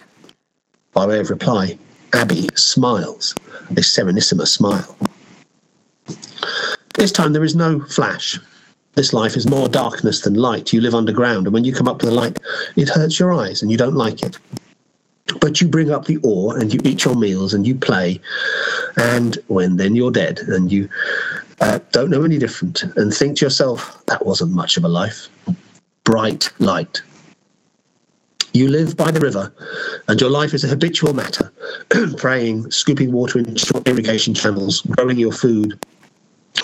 By 0.94 1.08
way 1.08 1.20
of 1.20 1.30
reply, 1.30 1.78
Abby 2.14 2.48
smiles, 2.56 3.34
a 3.72 3.82
serenissima 3.82 4.48
smile. 4.48 4.96
This 6.96 7.12
time 7.12 7.34
there 7.34 7.44
is 7.44 7.56
no 7.56 7.80
flash, 7.80 8.40
this 8.96 9.14
life 9.14 9.38
is 9.38 9.48
more 9.48 9.70
darkness 9.70 10.22
than 10.22 10.34
light. 10.34 10.74
You 10.74 10.82
live 10.82 10.96
underground, 10.96 11.48
and 11.48 11.54
when 11.54 11.64
you 11.64 11.74
come 11.74 11.88
up 11.88 12.00
to 12.00 12.06
the 12.06 12.12
light, 12.12 12.40
it 12.76 12.90
hurts 12.90 13.20
your 13.20 13.34
eyes 13.34 13.62
and 13.62 13.72
you 13.72 13.78
don't 13.78 13.96
like 13.96 14.22
it. 14.22 14.38
But 15.40 15.62
you 15.62 15.68
bring 15.68 15.92
up 15.92 16.06
the 16.06 16.18
ore 16.18 16.58
and 16.58 16.74
you 16.74 16.80
eat 16.84 17.06
your 17.06 17.16
meals 17.16 17.54
and 17.54 17.66
you 17.66 17.76
play, 17.76 18.20
and 18.98 19.38
when 19.48 19.78
then 19.78 19.96
you're 19.96 20.12
dead 20.12 20.40
and 20.40 20.72
you 20.72 20.90
uh, 21.62 21.80
don't 21.92 22.10
know 22.10 22.24
any 22.24 22.38
different 22.38 22.84
and 22.98 23.14
think 23.14 23.38
to 23.38 23.46
yourself, 23.46 24.04
that 24.08 24.26
wasn't 24.26 24.52
much 24.52 24.78
of 24.78 24.84
a 24.84 24.90
life. 24.90 25.30
Bright 26.04 26.52
light. 26.60 27.02
You 28.54 28.68
live 28.68 28.98
by 28.98 29.12
the 29.12 29.22
river, 29.22 29.54
and 30.10 30.20
your 30.20 30.30
life 30.30 30.54
is 30.54 30.66
a 30.66 30.68
habitual 30.68 31.14
matter 31.14 31.54
praying, 32.18 32.70
scooping 32.72 33.14
water 33.14 33.40
into 33.40 33.82
irrigation 33.86 34.34
channels, 34.34 34.82
growing 34.82 35.18
your 35.18 35.32
food, 35.32 35.80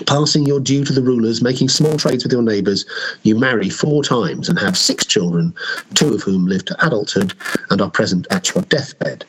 passing 0.06 0.46
your 0.46 0.60
due 0.60 0.86
to 0.86 0.94
the 0.94 1.02
rulers, 1.02 1.42
making 1.42 1.70
small 1.70 1.98
trades 1.98 2.24
with 2.24 2.34
your 2.34 2.42
neighbours, 2.42 2.86
you 3.24 3.38
marry 3.38 3.70
four 3.70 4.04
times 4.04 4.50
and 4.50 4.60
have 4.60 4.78
six 4.78 5.06
children, 5.06 5.54
two 5.94 6.14
of 6.14 6.22
whom 6.22 6.46
live 6.46 6.66
to 6.66 6.86
adulthood 6.86 7.34
and 7.70 7.82
are 7.82 7.90
present 7.90 8.28
at 8.30 8.54
your 8.54 8.64
deathbed. 8.66 9.26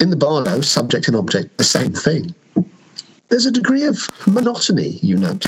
In 0.00 0.10
the 0.10 0.16
Bardo, 0.16 0.60
subject 0.62 1.08
and 1.08 1.16
object, 1.16 1.58
the 1.58 1.64
same 1.64 1.92
thing. 1.92 2.34
There's 3.28 3.46
a 3.46 3.52
degree 3.52 3.84
of 3.84 4.08
monotony, 4.26 4.98
you 5.02 5.16
note. 5.16 5.46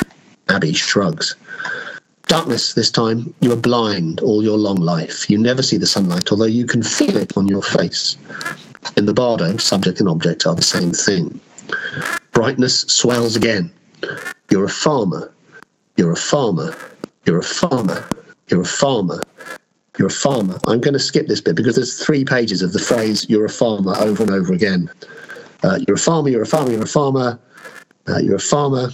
Abby 0.49 0.73
shrugs. 0.73 1.35
Darkness 2.29 2.75
this 2.75 2.91
time. 2.91 3.35
You 3.41 3.53
are 3.53 3.57
blind 3.57 4.21
all 4.21 4.43
your 4.43 4.59
long 4.59 4.77
life. 4.77 5.29
You 5.29 5.39
never 5.39 5.63
see 5.63 5.79
the 5.79 5.87
sunlight, 5.87 6.31
although 6.31 6.45
you 6.45 6.67
can 6.67 6.83
feel 6.83 7.17
it 7.17 7.37
on 7.37 7.49
your 7.49 7.63
face. 7.63 8.17
In 8.97 9.07
the 9.07 9.15
Bardo, 9.15 9.57
subject 9.57 10.01
and 10.01 10.09
object 10.09 10.47
are 10.47 10.55
the 10.55 10.63
same 10.63 10.93
thing. 10.93 11.41
Brightness 12.33 12.81
swells 12.83 13.37
again. 13.37 13.73
You're 14.51 14.65
a 14.65 14.69
farmer. 14.69 15.33
You're 15.97 16.13
a 16.13 16.17
farmer. 16.17 16.75
You're 17.25 17.39
a 17.39 17.43
farmer. 17.43 18.09
You're 18.49 18.63
a 18.63 18.65
farmer. 18.65 19.23
You're 19.99 20.09
a 20.09 20.11
farmer. 20.11 20.59
I'm 20.67 20.81
going 20.81 20.95
to 20.95 21.01
skip 21.01 21.27
this 21.27 21.41
bit 21.41 21.55
because 21.55 21.77
there's 21.77 22.03
three 22.05 22.25
pages 22.25 22.63
of 22.63 22.73
the 22.73 22.79
phrase 22.79 23.29
"you're 23.29 23.45
a 23.45 23.51
farmer" 23.51 23.95
over 23.99 24.23
and 24.23 24.33
over 24.33 24.53
again. 24.53 24.91
Uh, 25.63 25.79
you're 25.87 25.97
a 25.97 26.01
farmer. 26.01 26.29
You're 26.29 26.43
a 26.43 26.47
farmer. 26.47 26.73
You're 26.73 26.83
a 26.83 26.87
farmer. 26.87 27.39
Uh, 28.09 28.19
you're 28.19 28.37
a 28.37 28.41
farmer. 28.41 28.91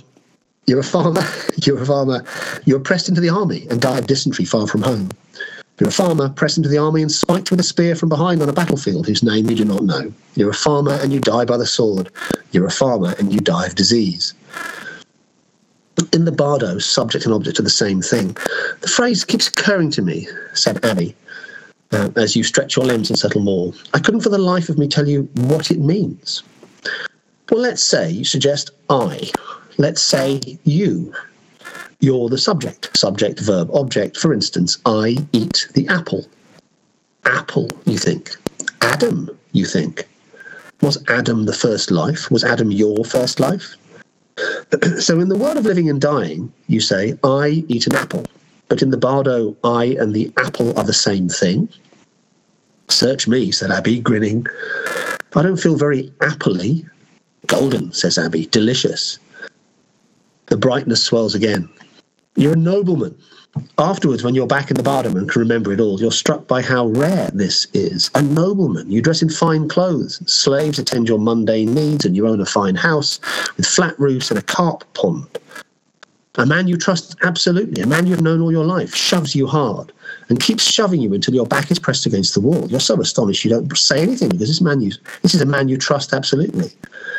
You're 0.67 0.81
a 0.81 0.85
farmer. 0.85 1.23
You're 1.65 1.83
a 1.83 1.87
farmer. 1.87 2.25
You're 2.67 2.81
pressed 2.81 3.09
into 3.09 3.21
the 3.21 3.31
army 3.31 3.67
and 3.71 3.81
die 3.81 3.99
of 3.99 4.07
dysentery 4.07 4.45
far 4.45 4.67
from 4.67 4.83
home. 4.83 5.09
You're 5.79 5.89
a 5.89 5.93
farmer 5.93 6.29
pressed 6.29 6.57
into 6.57 6.69
the 6.69 6.79
army 6.79 7.03
and 7.03 7.11
spiked 7.11 7.51
with 7.51 7.61
a 7.61 7.65
spear 7.65 7.95
from 7.95 8.09
behind 8.09 8.43
on 8.43 8.49
a 8.49 8.53
battlefield 8.53 9.07
whose 9.07 9.23
name 9.23 9.49
you 9.49 9.57
do 9.57 9.65
not 9.65 9.85
know. 9.85 10.13
You're 10.35 10.51
a 10.51 10.55
farmer 10.55 10.93
and 10.93 11.13
you 11.13 11.21
die 11.21 11.45
by 11.45 11.57
the 11.57 11.67
sword. 11.67 12.11
You're 12.51 12.67
a 12.67 12.71
farmer 12.71 13.15
and 13.19 13.33
you 13.33 13.39
die 13.39 13.67
of 13.67 13.77
disease. 13.77 14.35
In 16.13 16.25
the 16.25 16.33
bardo, 16.33 16.79
subject 16.79 17.25
and 17.25 17.35
object 17.35 17.59
are 17.59 17.65
the 17.65 17.71
same 17.71 18.01
thing. 18.01 18.37
The 18.81 18.89
phrase 18.89 19.25
keeps 19.25 19.49
occurring 19.49 19.91
to 19.93 20.03
me, 20.03 20.29
said 20.55 20.85
Abby, 20.85 21.15
uh, 21.93 22.11
as 22.17 22.37
you 22.37 22.45
stretch 22.45 22.77
your 22.77 22.85
limbs 22.85 23.11
and 23.11 23.19
settle 23.19 23.41
more. 23.41 23.73
I 23.95 23.99
couldn't 23.99 24.21
for 24.21 24.29
the 24.29 24.39
life 24.39 24.69
of 24.69 24.79
me 24.79 24.89
tell 24.89 25.09
you 25.09 25.29
what 25.35 25.71
it 25.71 25.81
means. 25.81 26.43
Well, 27.51 27.61
let's 27.61 27.83
say 27.83 28.11
you 28.11 28.25
suggest 28.25 28.71
I. 28.91 29.31
Let's 29.79 30.03
say 30.03 30.41
you. 30.65 31.13
You're 32.01 32.29
the 32.29 32.39
subject. 32.39 32.97
Subject, 32.97 33.41
verb, 33.41 33.71
object. 33.73 34.17
For 34.17 34.33
instance, 34.33 34.79
I 34.87 35.17
eat 35.33 35.69
the 35.75 35.89
apple. 35.89 36.27
Apple, 37.25 37.71
you 37.87 37.99
think. 37.99 38.37
Adam, 38.83 39.31
you 39.53 39.65
think. 39.65 40.07
Was 40.81 41.03
Adam 41.09 41.45
the 41.47 41.53
first 41.53 41.91
life? 41.91 42.31
Was 42.31 42.45
Adam 42.45 42.71
your 42.71 43.05
first 43.05 43.41
life? 43.41 43.75
so 44.99 45.21
in 45.21 45.29
the 45.29 45.37
world 45.37 45.57
of 45.57 45.65
living 45.65 45.89
and 45.89 46.01
dying, 46.01 46.53
you 46.67 46.81
say, 46.81 47.19
I 47.25 47.65
eat 47.69 47.87
an 47.87 47.95
apple. 47.95 48.25
But 48.69 48.83
in 48.83 48.91
the 48.91 48.99
bardo, 48.99 49.57
I 49.65 49.97
and 49.99 50.15
the 50.15 50.33
apple 50.37 50.79
are 50.79 50.85
the 50.85 50.93
same 50.93 51.29
thing. 51.29 51.69
Search 52.89 53.27
me, 53.27 53.51
said 53.51 53.71
Abby, 53.71 54.01
grinning. 54.01 54.47
I 55.35 55.43
don't 55.43 55.57
feel 55.57 55.77
very 55.77 56.11
appley. 56.19 56.89
Golden, 57.47 57.93
says 57.93 58.19
Abby, 58.19 58.47
delicious. 58.47 59.19
The 60.47 60.57
brightness 60.57 61.03
swells 61.03 61.35
again. 61.35 61.69
You're 62.37 62.55
a 62.55 62.57
nobleman. 62.57 63.17
Afterwards, 63.79 64.23
when 64.23 64.35
you're 64.35 64.47
back 64.47 64.71
in 64.71 64.77
the 64.77 64.83
bardo 64.83 65.11
and 65.17 65.29
can 65.29 65.41
remember 65.41 65.73
it 65.73 65.81
all, 65.81 66.01
you're 66.01 66.13
struck 66.13 66.47
by 66.47 66.63
how 66.63 66.89
rare 66.89 67.31
this 67.33 67.67
is. 67.73 68.11
A 68.15 68.23
nobleman. 68.23 68.91
You 68.91 69.01
dress 69.01 69.23
in 69.23 69.31
fine 69.31 69.69
clothes. 69.69 70.21
Slaves 70.31 70.79
attend 70.79 71.09
your 71.09 71.19
mundane 71.19 71.75
needs, 71.75 72.05
and 72.05 72.17
you 72.17 72.27
own 72.27 72.41
a 72.41 72.47
fine 72.47 72.75
house 72.75 73.21
with 73.57 73.67
flat 73.67 73.99
roofs 73.99 74.31
and 74.31 74.39
a 74.39 74.43
carp 74.43 74.85
pond. 74.95 75.27
A 76.37 76.47
man 76.47 76.69
you 76.69 76.77
trust 76.77 77.17
absolutely, 77.23 77.83
a 77.83 77.87
man 77.87 78.07
you've 78.07 78.21
known 78.21 78.41
all 78.41 78.53
your 78.53 78.65
life, 78.65 78.95
shoves 78.95 79.35
you 79.35 79.47
hard 79.47 79.93
and 80.29 80.41
keeps 80.41 80.63
shoving 80.63 81.01
you 81.01 81.13
until 81.15 81.35
your 81.35 81.47
back 81.47 81.71
is 81.71 81.79
pressed 81.79 82.07
against 82.07 82.35
the 82.35 82.41
wall. 82.41 82.69
You're 82.69 82.81
so 82.81 83.01
astonished 83.01 83.45
you 83.45 83.51
don't 83.51 83.77
say 83.77 84.01
anything 84.01 84.29
because 84.29 84.49
this 84.49 84.61
man 84.61 84.81
you 84.81 84.93
this 85.23 85.35
is 85.35 85.41
a 85.41 85.47
man 85.47 85.69
you 85.69 85.77
trust 85.77 86.13
absolutely. 86.13 86.71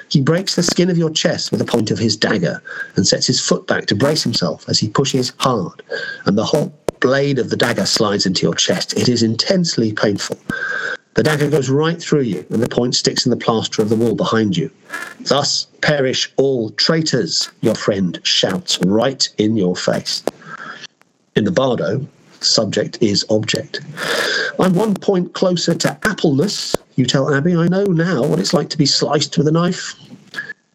He 0.09 0.21
breaks 0.21 0.55
the 0.55 0.63
skin 0.63 0.89
of 0.89 0.97
your 0.97 1.11
chest 1.11 1.51
with 1.51 1.59
the 1.59 1.65
point 1.65 1.91
of 1.91 1.99
his 1.99 2.17
dagger 2.17 2.61
and 2.95 3.07
sets 3.07 3.27
his 3.27 3.39
foot 3.39 3.67
back 3.67 3.85
to 3.87 3.95
brace 3.95 4.23
himself 4.23 4.67
as 4.67 4.79
he 4.79 4.89
pushes 4.89 5.33
hard, 5.37 5.83
and 6.25 6.37
the 6.37 6.45
hot 6.45 6.71
blade 6.99 7.39
of 7.39 7.49
the 7.49 7.55
dagger 7.55 7.85
slides 7.85 8.25
into 8.25 8.41
your 8.41 8.55
chest. 8.55 8.97
It 8.97 9.07
is 9.07 9.23
intensely 9.23 9.93
painful. 9.93 10.37
The 11.13 11.23
dagger 11.23 11.49
goes 11.49 11.69
right 11.69 12.01
through 12.01 12.21
you, 12.21 12.45
and 12.49 12.61
the 12.61 12.69
point 12.69 12.95
sticks 12.95 13.25
in 13.25 13.29
the 13.29 13.37
plaster 13.37 13.81
of 13.81 13.89
the 13.89 13.95
wall 13.95 14.15
behind 14.15 14.57
you. 14.57 14.71
Thus 15.21 15.67
perish 15.81 16.31
all 16.37 16.71
traitors, 16.71 17.49
your 17.61 17.75
friend 17.75 18.19
shouts 18.23 18.79
right 18.85 19.27
in 19.37 19.55
your 19.57 19.75
face. 19.75 20.23
In 21.35 21.45
the 21.45 21.51
bardo, 21.51 22.07
subject 22.41 22.97
is 23.01 23.25
object. 23.29 23.81
I'm 24.59 24.73
one 24.73 24.95
point 24.95 25.33
closer 25.33 25.75
to 25.75 25.97
appleness, 26.03 26.75
you 26.99 27.05
tell 27.05 27.33
Abby. 27.33 27.55
I 27.55 27.67
know 27.67 27.85
now 27.85 28.23
what 28.23 28.39
it's 28.39 28.53
like 28.53 28.69
to 28.69 28.77
be 28.77 28.85
sliced 28.85 29.37
with 29.37 29.47
a 29.47 29.51
knife. 29.51 29.95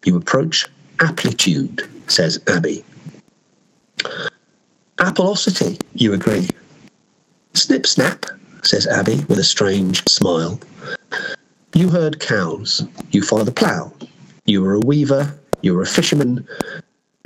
You 0.04 0.16
approach 0.16 0.66
amplitude, 1.00 1.88
says 2.08 2.42
Abby. 2.48 2.82
Appleosity, 4.98 5.80
you 5.94 6.14
agree. 6.14 6.48
Snip 7.52 7.86
snap, 7.86 8.24
says 8.62 8.86
Abby 8.86 9.16
with 9.28 9.38
a 9.38 9.44
strange 9.44 10.02
smile. 10.08 10.58
You 11.74 11.90
herd 11.90 12.20
cows. 12.20 12.86
You 13.10 13.22
follow 13.22 13.44
the 13.44 13.52
plough. 13.52 13.92
You 14.46 14.62
were 14.62 14.74
a 14.74 14.80
weaver. 14.80 15.38
You 15.62 15.74
were 15.74 15.82
a 15.82 15.86
fisherman. 15.86 16.46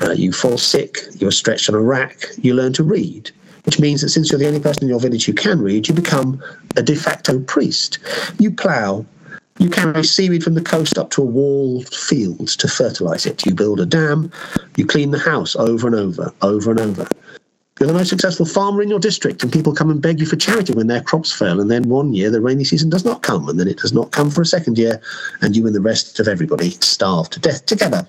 Uh, 0.01 0.13
you 0.13 0.33
fall 0.33 0.59
sick. 0.59 0.99
You 1.17 1.29
are 1.29 1.33
stretched 1.33 1.69
on 1.69 1.75
a 1.75 1.81
rack. 1.81 2.25
You 2.39 2.55
learn 2.55 2.73
to 2.75 2.83
read, 2.83 3.31
which 3.69 3.79
means 3.79 4.01
that 4.01 4.09
since 4.09 4.33
you're 4.33 4.39
the 4.39 4.47
only 4.47 4.61
person 4.61 4.85
in 4.85 4.89
your 4.89 4.99
village 4.99 5.27
who 5.27 5.35
can 5.35 5.61
read, 5.61 5.87
you 5.87 5.95
become 5.95 6.43
a 6.77 6.83
de 6.83 6.97
facto 6.97 7.39
priest. 7.41 7.99
You 8.39 8.51
plough. 8.51 9.05
You 9.59 9.69
carry 9.69 10.05
seaweed 10.05 10.43
from 10.43 10.55
the 10.55 10.63
coast 10.63 10.97
up 10.97 11.11
to 11.11 11.23
a 11.23 11.27
walled 11.27 11.95
field 11.95 12.49
to 12.49 12.67
fertilize 12.67 13.27
it. 13.27 13.45
You 13.45 13.55
build 13.55 13.79
a 13.79 13.85
dam. 13.85 14.33
You 14.79 14.87
clean 14.87 15.11
the 15.11 15.19
house 15.19 15.55
over 15.55 15.87
and 15.87 15.95
over, 15.95 16.33
over 16.41 16.71
and 16.71 16.81
over. 16.81 17.07
You're 17.79 17.89
the 17.89 17.93
most 17.93 18.09
successful 18.09 18.47
farmer 18.47 18.81
in 18.81 18.89
your 18.89 19.01
district, 19.01 19.43
and 19.43 19.53
people 19.53 19.75
come 19.75 19.91
and 19.91 20.01
beg 20.01 20.19
you 20.19 20.25
for 20.25 20.37
charity 20.37 20.73
when 20.73 20.87
their 20.87 21.03
crops 21.03 21.31
fail. 21.31 21.61
And 21.61 21.71
then 21.71 21.91
one 21.91 22.15
year 22.15 22.31
the 22.31 22.41
rainy 22.41 22.65
season 22.65 22.89
does 22.89 23.05
not 23.05 23.23
come, 23.23 23.51
and 23.51 23.61
then 23.61 23.69
it 23.69 23.77
does 23.77 23.93
not 23.93 24.13
come 24.13 24.31
for 24.31 24.41
a 24.41 24.47
second 24.47 24.79
year, 24.79 24.99
and 25.43 25.55
you 25.55 25.67
and 25.67 25.75
the 25.75 25.83
rest 25.83 26.19
of 26.21 26.27
everybody 26.27 26.71
starve 26.81 27.29
to 27.29 27.39
death 27.39 27.67
together. 27.67 28.07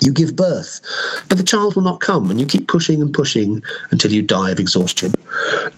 You 0.00 0.12
give 0.12 0.36
birth, 0.36 0.80
but 1.28 1.38
the 1.38 1.44
child 1.44 1.76
will 1.76 1.82
not 1.82 2.00
come, 2.00 2.30
and 2.30 2.40
you 2.40 2.46
keep 2.46 2.68
pushing 2.68 3.00
and 3.00 3.12
pushing 3.12 3.62
until 3.90 4.12
you 4.12 4.22
die 4.22 4.50
of 4.50 4.58
exhaustion. 4.58 5.12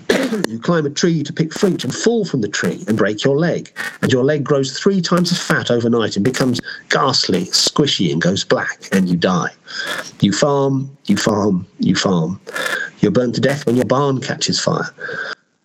you 0.48 0.58
climb 0.60 0.86
a 0.86 0.90
tree 0.90 1.22
to 1.22 1.32
pick 1.32 1.52
fruit 1.52 1.84
and 1.84 1.94
fall 1.94 2.24
from 2.24 2.40
the 2.40 2.48
tree 2.48 2.84
and 2.88 2.96
break 2.96 3.24
your 3.24 3.36
leg, 3.36 3.72
and 4.02 4.12
your 4.12 4.24
leg 4.24 4.44
grows 4.44 4.78
three 4.78 5.00
times 5.00 5.32
as 5.32 5.40
fat 5.40 5.70
overnight 5.70 6.16
and 6.16 6.24
becomes 6.24 6.60
ghastly, 6.88 7.46
squishy, 7.46 8.12
and 8.12 8.22
goes 8.22 8.44
black, 8.44 8.88
and 8.92 9.08
you 9.08 9.16
die. 9.16 9.50
You 10.20 10.32
farm, 10.32 10.96
you 11.06 11.16
farm, 11.16 11.66
you 11.78 11.94
farm. 11.94 12.40
You're 13.00 13.12
burned 13.12 13.34
to 13.34 13.40
death 13.40 13.66
when 13.66 13.76
your 13.76 13.84
barn 13.84 14.20
catches 14.20 14.60
fire. 14.60 14.90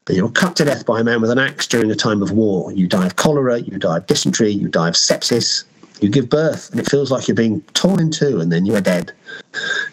You're 0.09 0.31
cut 0.31 0.55
to 0.55 0.65
death 0.65 0.87
by 0.87 1.01
a 1.01 1.03
man 1.03 1.21
with 1.21 1.29
an 1.29 1.37
axe 1.37 1.67
during 1.67 1.91
a 1.91 1.95
time 1.95 2.23
of 2.23 2.31
war. 2.31 2.71
You 2.71 2.87
die 2.87 3.05
of 3.05 3.15
cholera, 3.15 3.59
you 3.59 3.77
die 3.77 3.97
of 3.97 4.07
dysentery, 4.07 4.49
you 4.49 4.67
die 4.67 4.87
of 4.87 4.95
sepsis, 4.95 5.65
you 6.01 6.09
give 6.09 6.29
birth, 6.29 6.69
and 6.71 6.79
it 6.79 6.89
feels 6.89 7.11
like 7.11 7.27
you're 7.27 7.35
being 7.35 7.61
torn 7.73 7.99
in 7.99 8.11
two, 8.11 8.39
and 8.39 8.51
then 8.51 8.65
you 8.65 8.75
are 8.75 8.81
dead. 8.81 9.11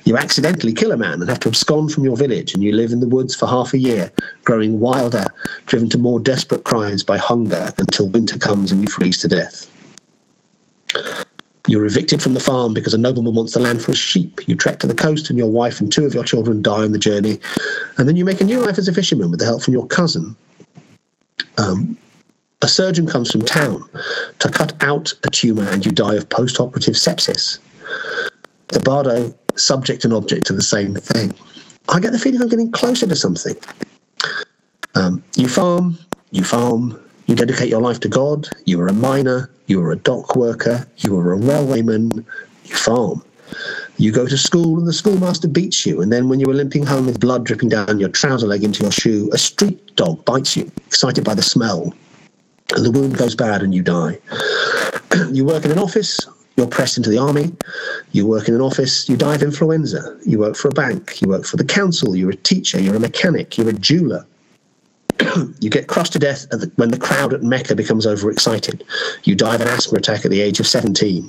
You 0.04 0.16
accidentally 0.16 0.72
kill 0.72 0.92
a 0.92 0.96
man 0.96 1.20
and 1.20 1.28
have 1.28 1.40
to 1.40 1.48
abscond 1.48 1.92
from 1.92 2.04
your 2.04 2.16
village, 2.16 2.54
and 2.54 2.62
you 2.62 2.72
live 2.72 2.92
in 2.92 3.00
the 3.00 3.08
woods 3.08 3.34
for 3.34 3.46
half 3.46 3.74
a 3.74 3.78
year, 3.78 4.12
growing 4.44 4.80
wilder, 4.80 5.26
driven 5.66 5.88
to 5.90 5.98
more 5.98 6.20
desperate 6.20 6.64
crimes 6.64 7.02
by 7.02 7.18
hunger 7.18 7.72
until 7.78 8.08
winter 8.08 8.38
comes 8.38 8.72
and 8.72 8.82
you 8.82 8.88
freeze 8.88 9.18
to 9.18 9.28
death. 9.28 9.70
You're 11.68 11.86
evicted 11.86 12.22
from 12.22 12.34
the 12.34 12.40
farm 12.40 12.74
because 12.74 12.94
a 12.94 12.98
nobleman 12.98 13.34
wants 13.34 13.54
the 13.54 13.60
land 13.60 13.82
for 13.82 13.90
his 13.90 13.98
sheep. 13.98 14.40
You 14.46 14.54
trek 14.54 14.78
to 14.80 14.86
the 14.86 14.94
coast, 14.94 15.30
and 15.30 15.38
your 15.38 15.50
wife 15.50 15.80
and 15.80 15.92
two 15.92 16.06
of 16.06 16.14
your 16.14 16.24
children 16.24 16.62
die 16.62 16.84
on 16.84 16.92
the 16.92 16.98
journey. 16.98 17.40
And 17.98 18.08
then 18.08 18.16
you 18.16 18.24
make 18.24 18.40
a 18.40 18.44
new 18.44 18.60
life 18.60 18.78
as 18.78 18.86
a 18.86 18.94
fisherman 18.94 19.30
with 19.30 19.40
the 19.40 19.46
help 19.46 19.62
from 19.62 19.74
your 19.74 19.86
cousin. 19.86 20.36
Um, 21.58 21.98
a 22.62 22.68
surgeon 22.68 23.06
comes 23.06 23.30
from 23.30 23.42
town 23.42 23.84
to 24.38 24.48
cut 24.48 24.72
out 24.82 25.12
a 25.24 25.30
tumour 25.30 25.68
and 25.68 25.84
you 25.84 25.92
die 25.92 26.14
of 26.14 26.28
post 26.28 26.58
operative 26.58 26.94
sepsis. 26.94 27.58
The 28.68 28.80
bardo, 28.80 29.34
subject 29.56 30.04
and 30.04 30.12
object 30.12 30.50
are 30.50 30.54
the 30.54 30.62
same 30.62 30.94
thing. 30.94 31.34
I 31.88 32.00
get 32.00 32.12
the 32.12 32.18
feeling 32.18 32.40
I'm 32.42 32.48
getting 32.48 32.72
closer 32.72 33.06
to 33.06 33.16
something. 33.16 33.54
Um, 34.94 35.22
you 35.36 35.48
farm, 35.48 35.98
you 36.30 36.42
farm, 36.42 36.98
you 37.26 37.34
dedicate 37.34 37.68
your 37.68 37.82
life 37.82 38.00
to 38.00 38.08
God, 38.08 38.48
you 38.64 38.80
are 38.80 38.88
a 38.88 38.92
miner, 38.92 39.50
you 39.66 39.82
are 39.82 39.92
a 39.92 39.96
dock 39.96 40.34
worker, 40.34 40.86
you 40.98 41.16
are 41.18 41.34
a 41.34 41.38
railwayman, 41.38 42.24
you 42.64 42.74
farm. 42.74 43.22
You 43.98 44.12
go 44.12 44.26
to 44.26 44.36
school 44.36 44.78
and 44.78 44.86
the 44.86 44.92
schoolmaster 44.92 45.48
beats 45.48 45.86
you, 45.86 46.00
and 46.00 46.12
then 46.12 46.28
when 46.28 46.40
you 46.40 46.50
are 46.50 46.54
limping 46.54 46.84
home 46.84 47.06
with 47.06 47.20
blood 47.20 47.44
dripping 47.44 47.68
down 47.68 48.00
your 48.00 48.08
trouser 48.08 48.46
leg 48.46 48.64
into 48.64 48.82
your 48.82 48.92
shoe, 48.92 49.30
a 49.32 49.38
street 49.38 49.94
dog 49.94 50.24
bites 50.24 50.56
you, 50.56 50.70
excited 50.86 51.24
by 51.24 51.34
the 51.34 51.42
smell 51.42 51.94
and 52.74 52.84
the 52.84 52.90
wound 52.90 53.16
goes 53.16 53.34
bad 53.34 53.62
and 53.62 53.74
you 53.74 53.82
die. 53.82 54.18
you 55.30 55.44
work 55.44 55.64
in 55.64 55.70
an 55.70 55.78
office, 55.78 56.26
you're 56.56 56.66
pressed 56.66 56.96
into 56.96 57.10
the 57.10 57.18
army. 57.18 57.52
You 58.12 58.26
work 58.26 58.48
in 58.48 58.54
an 58.54 58.60
office, 58.60 59.08
you 59.08 59.16
die 59.16 59.34
of 59.34 59.42
influenza. 59.42 60.18
You 60.24 60.38
work 60.38 60.56
for 60.56 60.68
a 60.68 60.72
bank, 60.72 61.20
you 61.20 61.28
work 61.28 61.44
for 61.44 61.56
the 61.56 61.64
council, 61.64 62.16
you're 62.16 62.30
a 62.30 62.36
teacher, 62.36 62.80
you're 62.80 62.96
a 62.96 63.00
mechanic, 63.00 63.58
you're 63.58 63.68
a 63.68 63.74
jeweler. 63.74 64.26
you 65.60 65.70
get 65.70 65.86
crushed 65.86 66.12
to 66.12 66.18
death 66.18 66.48
the, 66.50 66.70
when 66.76 66.90
the 66.90 66.98
crowd 66.98 67.32
at 67.32 67.42
Mecca 67.42 67.74
becomes 67.74 68.06
overexcited. 68.06 68.84
You 69.24 69.34
die 69.34 69.54
of 69.54 69.60
an 69.60 69.68
asthma 69.68 69.98
attack 69.98 70.24
at 70.24 70.30
the 70.30 70.40
age 70.40 70.60
of 70.60 70.66
17. 70.66 71.28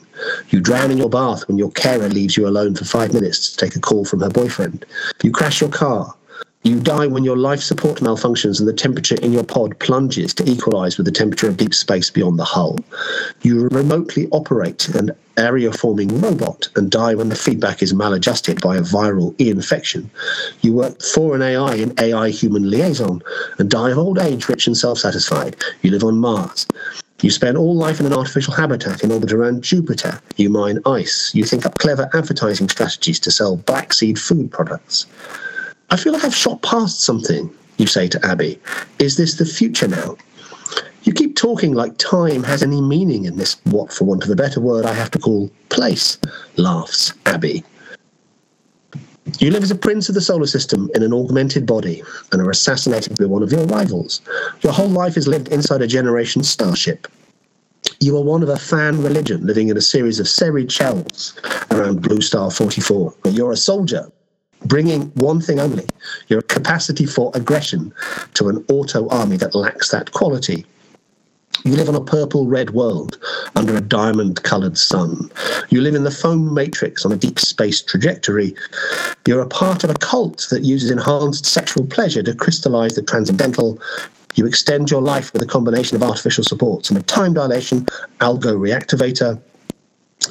You 0.49 0.61
drown 0.61 0.91
in 0.91 0.97
your 0.97 1.09
bath 1.09 1.47
when 1.47 1.57
your 1.57 1.71
carer 1.71 2.09
leaves 2.09 2.37
you 2.37 2.47
alone 2.47 2.75
for 2.75 2.85
five 2.85 3.13
minutes 3.13 3.51
to 3.51 3.57
take 3.57 3.75
a 3.75 3.79
call 3.79 4.05
from 4.05 4.21
her 4.21 4.29
boyfriend. 4.29 4.85
You 5.23 5.31
crash 5.31 5.61
your 5.61 5.69
car. 5.69 6.13
You 6.67 6.81
die 6.81 7.07
when 7.07 7.23
your 7.23 7.37
life 7.37 7.61
support 7.61 8.01
malfunctions 8.01 8.59
and 8.59 8.67
the 8.67 8.73
temperature 8.73 9.15
in 9.21 9.31
your 9.31 9.45
pod 9.45 9.79
plunges 9.79 10.33
to 10.33 10.43
equalize 10.51 10.97
with 10.97 11.05
the 11.05 11.13
temperature 11.13 11.47
of 11.47 11.55
deep 11.55 11.73
space 11.73 12.09
beyond 12.09 12.37
the 12.37 12.43
hull. 12.43 12.77
You 13.41 13.69
remotely 13.69 14.27
operate 14.31 14.89
an 14.89 15.11
area 15.37 15.71
forming 15.71 16.19
robot 16.19 16.67
and 16.75 16.91
die 16.91 17.15
when 17.15 17.29
the 17.29 17.37
feedback 17.37 17.81
is 17.81 17.93
maladjusted 17.93 18.59
by 18.59 18.75
a 18.75 18.81
viral 18.81 19.33
infection. 19.39 20.11
You 20.59 20.73
work 20.73 21.01
for 21.01 21.35
an 21.35 21.41
AI 21.41 21.75
in 21.75 21.93
AI 22.01 22.31
human 22.31 22.69
liaison 22.69 23.21
and 23.59 23.69
die 23.69 23.91
of 23.91 23.97
old 23.97 24.19
age 24.19 24.49
rich 24.49 24.67
and 24.67 24.75
self 24.75 24.99
satisfied. 24.99 25.55
You 25.83 25.91
live 25.91 26.03
on 26.03 26.17
Mars. 26.17 26.67
You 27.21 27.31
spend 27.31 27.57
all 27.57 27.77
life 27.77 28.01
in 28.01 28.05
an 28.05 28.13
artificial 28.13 28.53
habitat 28.53 29.05
in 29.05 29.11
orbit 29.13 29.31
around 29.31 29.63
Jupiter. 29.63 30.19
You 30.35 30.49
mine 30.49 30.79
ice. 30.85 31.31
You 31.33 31.45
think 31.45 31.65
up 31.65 31.77
clever 31.77 32.09
advertising 32.13 32.67
strategies 32.67 33.21
to 33.21 33.31
sell 33.31 33.55
black 33.55 33.93
seed 33.93 34.19
food 34.19 34.51
products. 34.51 35.05
I 35.89 35.95
feel 35.95 36.13
like 36.13 36.25
I've 36.25 36.35
shot 36.35 36.61
past 36.63 37.01
something, 37.01 37.49
you 37.77 37.87
say 37.87 38.07
to 38.09 38.25
Abby. 38.25 38.59
Is 38.99 39.15
this 39.15 39.35
the 39.35 39.45
future 39.45 39.87
now? 39.87 40.17
You 41.03 41.13
keep 41.13 41.37
talking 41.37 41.73
like 41.73 41.97
time 41.97 42.43
has 42.43 42.61
any 42.61 42.81
meaning 42.81 43.23
in 43.23 43.37
this, 43.37 43.55
what, 43.63 43.93
for 43.93 44.03
want 44.03 44.25
of 44.25 44.29
a 44.29 44.35
better 44.35 44.59
word, 44.59 44.85
I 44.85 44.93
have 44.93 45.11
to 45.11 45.19
call 45.19 45.49
place, 45.69 46.17
laughs 46.57 47.13
Abby. 47.25 47.63
You 49.39 49.51
live 49.51 49.63
as 49.63 49.71
a 49.71 49.75
prince 49.75 50.09
of 50.09 50.15
the 50.15 50.21
solar 50.21 50.45
system 50.45 50.89
in 50.93 51.03
an 51.03 51.13
augmented 51.13 51.65
body 51.65 52.03
and 52.33 52.41
are 52.41 52.49
assassinated 52.49 53.17
by 53.17 53.25
one 53.25 53.43
of 53.43 53.53
your 53.53 53.65
rivals. 53.65 54.21
Your 54.61 54.73
whole 54.73 54.89
life 54.89 55.15
is 55.15 55.27
lived 55.27 55.49
inside 55.49 55.81
a 55.81 55.87
generation 55.87 56.43
starship. 56.43 57.07
You 58.01 58.17
are 58.17 58.23
one 58.23 58.43
of 58.43 58.49
a 58.49 58.57
fan 58.57 59.01
religion 59.01 59.45
living 59.45 59.69
in 59.69 59.77
a 59.77 59.81
series 59.81 60.19
of 60.19 60.27
serried 60.27 60.71
shells 60.71 61.39
around 61.71 62.01
Blue 62.01 62.21
Star 62.21 62.51
44. 62.51 63.13
You're 63.31 63.53
a 63.53 63.57
soldier 63.57 64.11
bringing 64.65 65.03
one 65.15 65.41
thing 65.41 65.59
only 65.59 65.85
your 66.27 66.41
capacity 66.41 67.05
for 67.05 67.31
aggression 67.35 67.93
to 68.33 68.49
an 68.49 68.65
auto 68.69 69.07
army 69.09 69.37
that 69.37 69.55
lacks 69.55 69.89
that 69.91 70.11
quality. 70.11 70.65
You 71.63 71.75
live 71.75 71.89
on 71.89 71.95
a 71.95 72.03
purple 72.03 72.47
red 72.47 72.69
world 72.71 73.17
under 73.55 73.75
a 73.75 73.81
diamond 73.81 74.43
colored 74.43 74.77
sun. 74.77 75.31
You 75.69 75.81
live 75.81 75.95
in 75.95 76.03
the 76.03 76.11
foam 76.11 76.53
matrix 76.53 77.03
on 77.05 77.11
a 77.11 77.17
deep 77.17 77.39
space 77.39 77.81
trajectory. 77.81 78.55
You're 79.27 79.41
a 79.41 79.47
part 79.47 79.83
of 79.83 79.89
a 79.89 79.95
cult 79.95 80.47
that 80.51 80.63
uses 80.63 80.91
enhanced 80.91 81.45
sexual 81.45 81.85
pleasure 81.85 82.23
to 82.23 82.35
crystallize 82.35 82.95
the 82.95 83.01
transcendental. 83.01 83.81
You 84.35 84.45
extend 84.45 84.91
your 84.91 85.01
life 85.01 85.33
with 85.33 85.41
a 85.41 85.47
combination 85.47 85.95
of 85.95 86.03
artificial 86.03 86.43
supports 86.43 86.89
and 86.89 86.99
a 86.99 87.03
time 87.03 87.33
dilation 87.33 87.85
algo 88.21 88.55
reactivator 88.55 89.41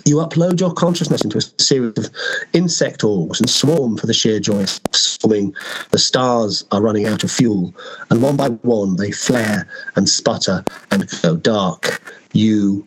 you 0.05 0.16
upload 0.16 0.61
your 0.61 0.72
consciousness 0.72 1.25
into 1.25 1.38
a 1.38 1.62
series 1.62 1.96
of 1.96 2.11
insect 2.53 3.05
orbs 3.05 3.40
and 3.40 3.49
swarm 3.49 3.96
for 3.96 4.07
the 4.07 4.14
sheer 4.14 4.40
joy 4.40 4.62
of 4.62 4.81
swarming. 4.92 5.55
The 5.90 5.99
stars 5.99 6.64
are 6.72 6.83
running 6.83 7.07
out 7.07 7.25
of 7.25 7.31
fuel, 7.31 7.75
and 8.11 8.22
one 8.22 8.37
by 8.37 8.49
one 8.49 8.96
they 8.96 9.11
flare 9.11 9.66
and 9.94 10.09
sputter 10.09 10.64
and 10.90 11.09
go 11.22 11.37
dark. 11.37 12.03
You 12.33 12.87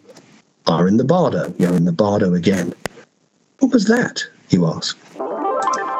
are 0.67 0.87
in 0.87 0.97
the 0.97 1.03
bardo. 1.03 1.53
You're 1.57 1.75
in 1.75 1.85
the 1.85 1.91
bardo 1.91 2.33
again. 2.33 2.73
What 3.59 3.73
was 3.73 3.85
that? 3.85 4.23
You 4.49 4.67
ask. 4.67 4.97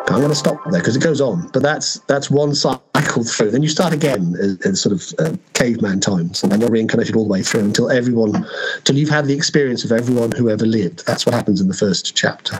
I'm 0.10 0.19
going 0.19 0.30
to 0.30 0.36
stop 0.36 0.63
there 0.72 0.82
because 0.82 0.95
it 0.95 1.04
goes 1.04 1.22
on. 1.22 1.50
But 1.54 1.62
that's 1.62 2.00
that's 2.02 2.30
one 2.30 2.56
cycle 2.56 3.24
through. 3.24 3.52
Then 3.52 3.63
you 3.63 3.69
start 3.69 3.93
again 3.93 4.36
in 4.65 4.76
sort 4.76 4.93
of 4.93 5.13
uh, 5.19 5.38
caveman 5.54 6.00
times, 6.00 6.43
and 6.43 6.52
then 6.52 6.62
you're 6.62 6.69
reincarnated 6.69 7.15
all 7.15 7.24
the 7.24 7.30
way 7.30 7.43
through 7.43 7.62
until 7.62 7.89
everyone, 7.89 8.45
till 8.84 8.95
you've 8.95 9.10
had 9.10 9.26
the 9.26 9.34
experience 9.34 9.84
of 9.84 9.91
everyone 9.91 10.32
who 10.32 10.50
ever 10.50 10.65
lived. 10.65 11.06
That's 11.06 11.26
what 11.26 11.36
happens 11.36 11.62
in 11.62 11.67
the 11.67 11.74
first 11.74 12.15
chapter. 12.15 12.60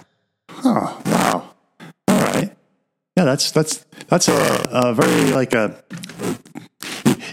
Oh 0.64 1.02
wow! 1.06 1.50
All 2.08 2.22
right. 2.22 2.56
Yeah, 3.16 3.26
that's 3.26 3.52
that's 3.52 3.86
that's 4.08 4.28
a, 4.28 4.70
a 4.72 4.94
very 4.94 5.32
like 5.32 5.54
a 5.54 5.84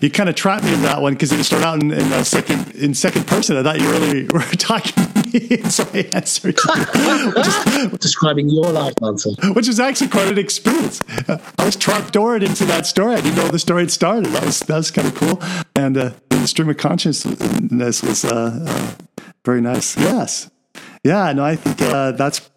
you 0.00 0.10
kind 0.10 0.28
of 0.28 0.34
trapped 0.34 0.64
me 0.64 0.74
in 0.74 0.82
that 0.82 1.00
one 1.00 1.14
because 1.14 1.32
it 1.32 1.42
started 1.44 1.66
out 1.66 1.82
in, 1.82 1.92
in 1.92 2.24
second 2.24 2.74
in 2.74 2.94
second 2.94 3.26
person. 3.26 3.56
I 3.56 3.62
thought 3.62 3.80
you 3.80 3.90
really 3.90 4.24
were 4.32 4.40
talking 4.56 4.92
to 4.92 5.28
me, 5.30 5.62
so 5.70 5.88
I 5.92 6.08
answered 6.12 6.58
you. 6.58 7.98
Describing 7.98 8.48
your 8.48 8.70
life, 8.70 8.94
answer. 9.02 9.30
Which 9.52 9.68
is 9.68 9.80
actually 9.80 10.08
quite 10.08 10.28
an 10.28 10.38
experience. 10.38 11.00
I 11.28 11.64
was 11.64 11.76
trapdoored 11.76 12.44
into 12.44 12.64
that 12.66 12.86
story. 12.86 13.14
I 13.14 13.20
didn't 13.20 13.36
know 13.36 13.48
the 13.48 13.58
story 13.58 13.82
had 13.82 13.90
started. 13.90 14.26
That 14.26 14.44
was 14.44 14.60
that 14.60 14.76
was 14.76 14.90
kind 14.90 15.08
of 15.08 15.14
cool. 15.14 15.42
And 15.74 15.96
uh, 15.96 16.10
the 16.28 16.46
stream 16.46 16.68
of 16.68 16.76
consciousness 16.76 18.02
was 18.02 18.24
uh, 18.24 18.64
uh, 18.66 18.94
very 19.44 19.60
nice. 19.60 19.96
Yes, 19.96 20.50
yeah. 21.04 21.32
No, 21.32 21.44
I 21.44 21.56
think 21.56 21.82
uh, 21.82 22.12
that's 22.12 22.50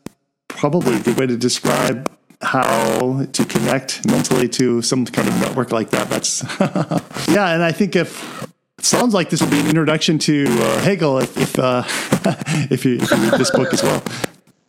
probably 0.47 0.97
the 0.97 1.13
way 1.13 1.27
to 1.27 1.37
describe 1.37 2.11
how 2.41 3.25
to 3.33 3.45
connect 3.45 4.07
mentally 4.07 4.47
to 4.47 4.81
some 4.81 5.05
kind 5.05 5.27
of 5.27 5.39
network 5.39 5.71
like 5.71 5.89
that. 5.89 6.09
That's 6.09 6.43
yeah, 7.29 7.53
and 7.53 7.63
I 7.63 7.71
think 7.71 7.95
if 7.95 8.47
sounds 8.79 9.13
like 9.13 9.29
this 9.29 9.41
will 9.41 9.49
be 9.49 9.59
an 9.59 9.67
introduction 9.67 10.17
to 10.19 10.45
uh, 10.47 10.79
Hegel 10.81 11.19
if 11.19 11.37
if, 11.37 11.59
uh, 11.59 11.83
if, 12.69 12.85
you, 12.85 12.95
if 12.95 13.11
you 13.11 13.17
read 13.17 13.33
this 13.33 13.51
book 13.51 13.73
as 13.73 13.83
well. 13.83 14.01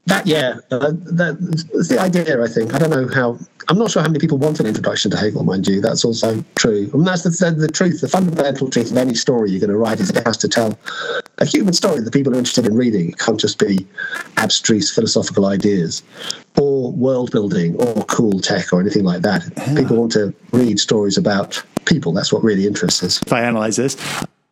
That 0.07 0.27
yeah, 0.27 0.59
uh, 0.71 0.93
that, 0.93 1.37
that's 1.41 1.89
the 1.89 1.99
idea. 2.01 2.43
I 2.43 2.49
think 2.49 2.75
I 2.75 2.79
don't 2.79 2.91
know 2.91 3.09
how. 3.09 3.39
I'm 3.69 3.79
not 3.79 3.91
sure 3.91 4.03
how 4.03 4.09
many 4.09 4.19
people 4.19 4.39
want 4.39 4.59
an 4.59 4.67
introduction 4.67 5.11
to 5.13 5.17
Hegel, 5.17 5.45
mind 5.45 5.69
you. 5.69 5.81
That's 5.81 6.05
also 6.05 6.43
true. 6.57 6.91
Mean, 6.93 7.05
that's 7.05 7.23
the, 7.23 7.31
the, 7.31 7.53
the 7.53 7.69
truth. 7.69 8.01
The 8.01 8.09
fundamental 8.09 8.69
truth 8.69 8.91
of 8.91 8.97
any 8.97 9.15
story 9.15 9.51
you're 9.51 9.61
going 9.61 9.71
to 9.71 9.77
write 9.77 10.01
is 10.01 10.11
it 10.11 10.27
has 10.27 10.37
to 10.39 10.49
tell 10.49 10.77
a 11.39 11.45
human 11.45 11.75
story 11.75 12.01
that 12.01 12.13
people 12.13 12.35
are 12.35 12.39
interested 12.39 12.67
in 12.67 12.75
reading. 12.75 13.11
It 13.11 13.19
can't 13.19 13.39
just 13.39 13.59
be 13.59 13.87
abstruse 14.39 14.93
philosophical 14.93 15.47
ideas 15.47 16.03
or 16.59 16.91
world 16.93 17.31
building 17.31 17.77
or 17.77 18.05
cool 18.07 18.41
tech 18.41 18.73
or 18.73 18.81
anything 18.81 19.05
like 19.05 19.23
that. 19.23 19.45
Yeah. 19.57 19.75
People 19.77 19.97
want 19.97 20.13
to 20.13 20.35
read 20.53 20.81
stories 20.81 21.17
about 21.17 21.63
people. 21.85 22.13
That's 22.13 22.33
what 22.33 22.43
really 22.43 22.67
interests 22.67 23.03
us. 23.03 23.23
If 23.23 23.33
I 23.33 23.43
analyze 23.43 23.77
this, 23.77 23.97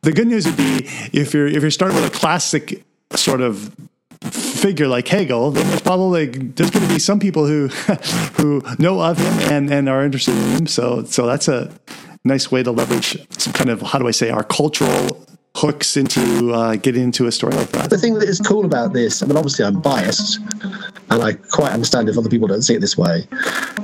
the 0.03 0.13
good 0.13 0.29
news 0.29 0.47
would 0.47 0.57
be 0.57 0.87
if 1.13 1.35
you're 1.35 1.49
if 1.49 1.63
you're 1.63 1.71
starting 1.71 2.01
with 2.01 2.07
a 2.07 2.17
classic 2.17 2.85
sort 3.15 3.41
of 3.41 3.75
figure 4.23 4.89
like 4.89 5.09
Hegel, 5.09 5.51
then 5.51 5.67
there's 5.69 5.81
probably 5.81 6.27
there's 6.27 6.71
going 6.71 6.87
to 6.87 6.93
be 6.93 6.99
some 6.99 7.21
people 7.21 7.47
who 7.47 7.69
who 8.37 8.63
know 8.79 9.01
of 9.01 9.19
him 9.19 9.53
and 9.53 9.73
and 9.73 9.89
are 9.89 10.05
interested 10.05 10.35
in 10.35 10.51
him. 10.51 10.67
So 10.67 11.05
so 11.05 11.27
that's 11.27 11.49
a 11.49 11.73
nice 12.25 12.51
way 12.51 12.63
to 12.63 12.71
leverage 12.71 13.17
some 13.39 13.53
kind 13.53 13.71
of 13.71 13.81
how 13.83 13.99
do 13.99 14.09
I 14.09 14.13
say 14.13 14.31
our 14.31 14.45
cultural 14.45 15.28
hooks 15.59 15.97
into 15.97 16.53
uh, 16.53 16.77
getting 16.77 17.03
into 17.03 17.27
a 17.27 17.33
story 17.33 17.53
like 17.55 17.69
that. 17.71 17.91
The 17.91 17.99
thing 17.99 18.15
that 18.15 18.29
is 18.29 18.41
cool 18.41 18.65
about 18.65 18.93
this, 18.93 19.23
I 19.23 19.27
mean, 19.27 19.37
obviously 19.37 19.65
I'm 19.65 19.81
biased, 19.81 20.39
and 21.11 21.21
I 21.21 21.33
quite 21.51 21.73
understand 21.73 22.09
if 22.09 22.17
other 22.17 22.29
people 22.29 22.47
don't 22.47 22.63
see 22.63 22.75
it 22.75 22.81
this 22.81 22.97
way. 22.97 23.27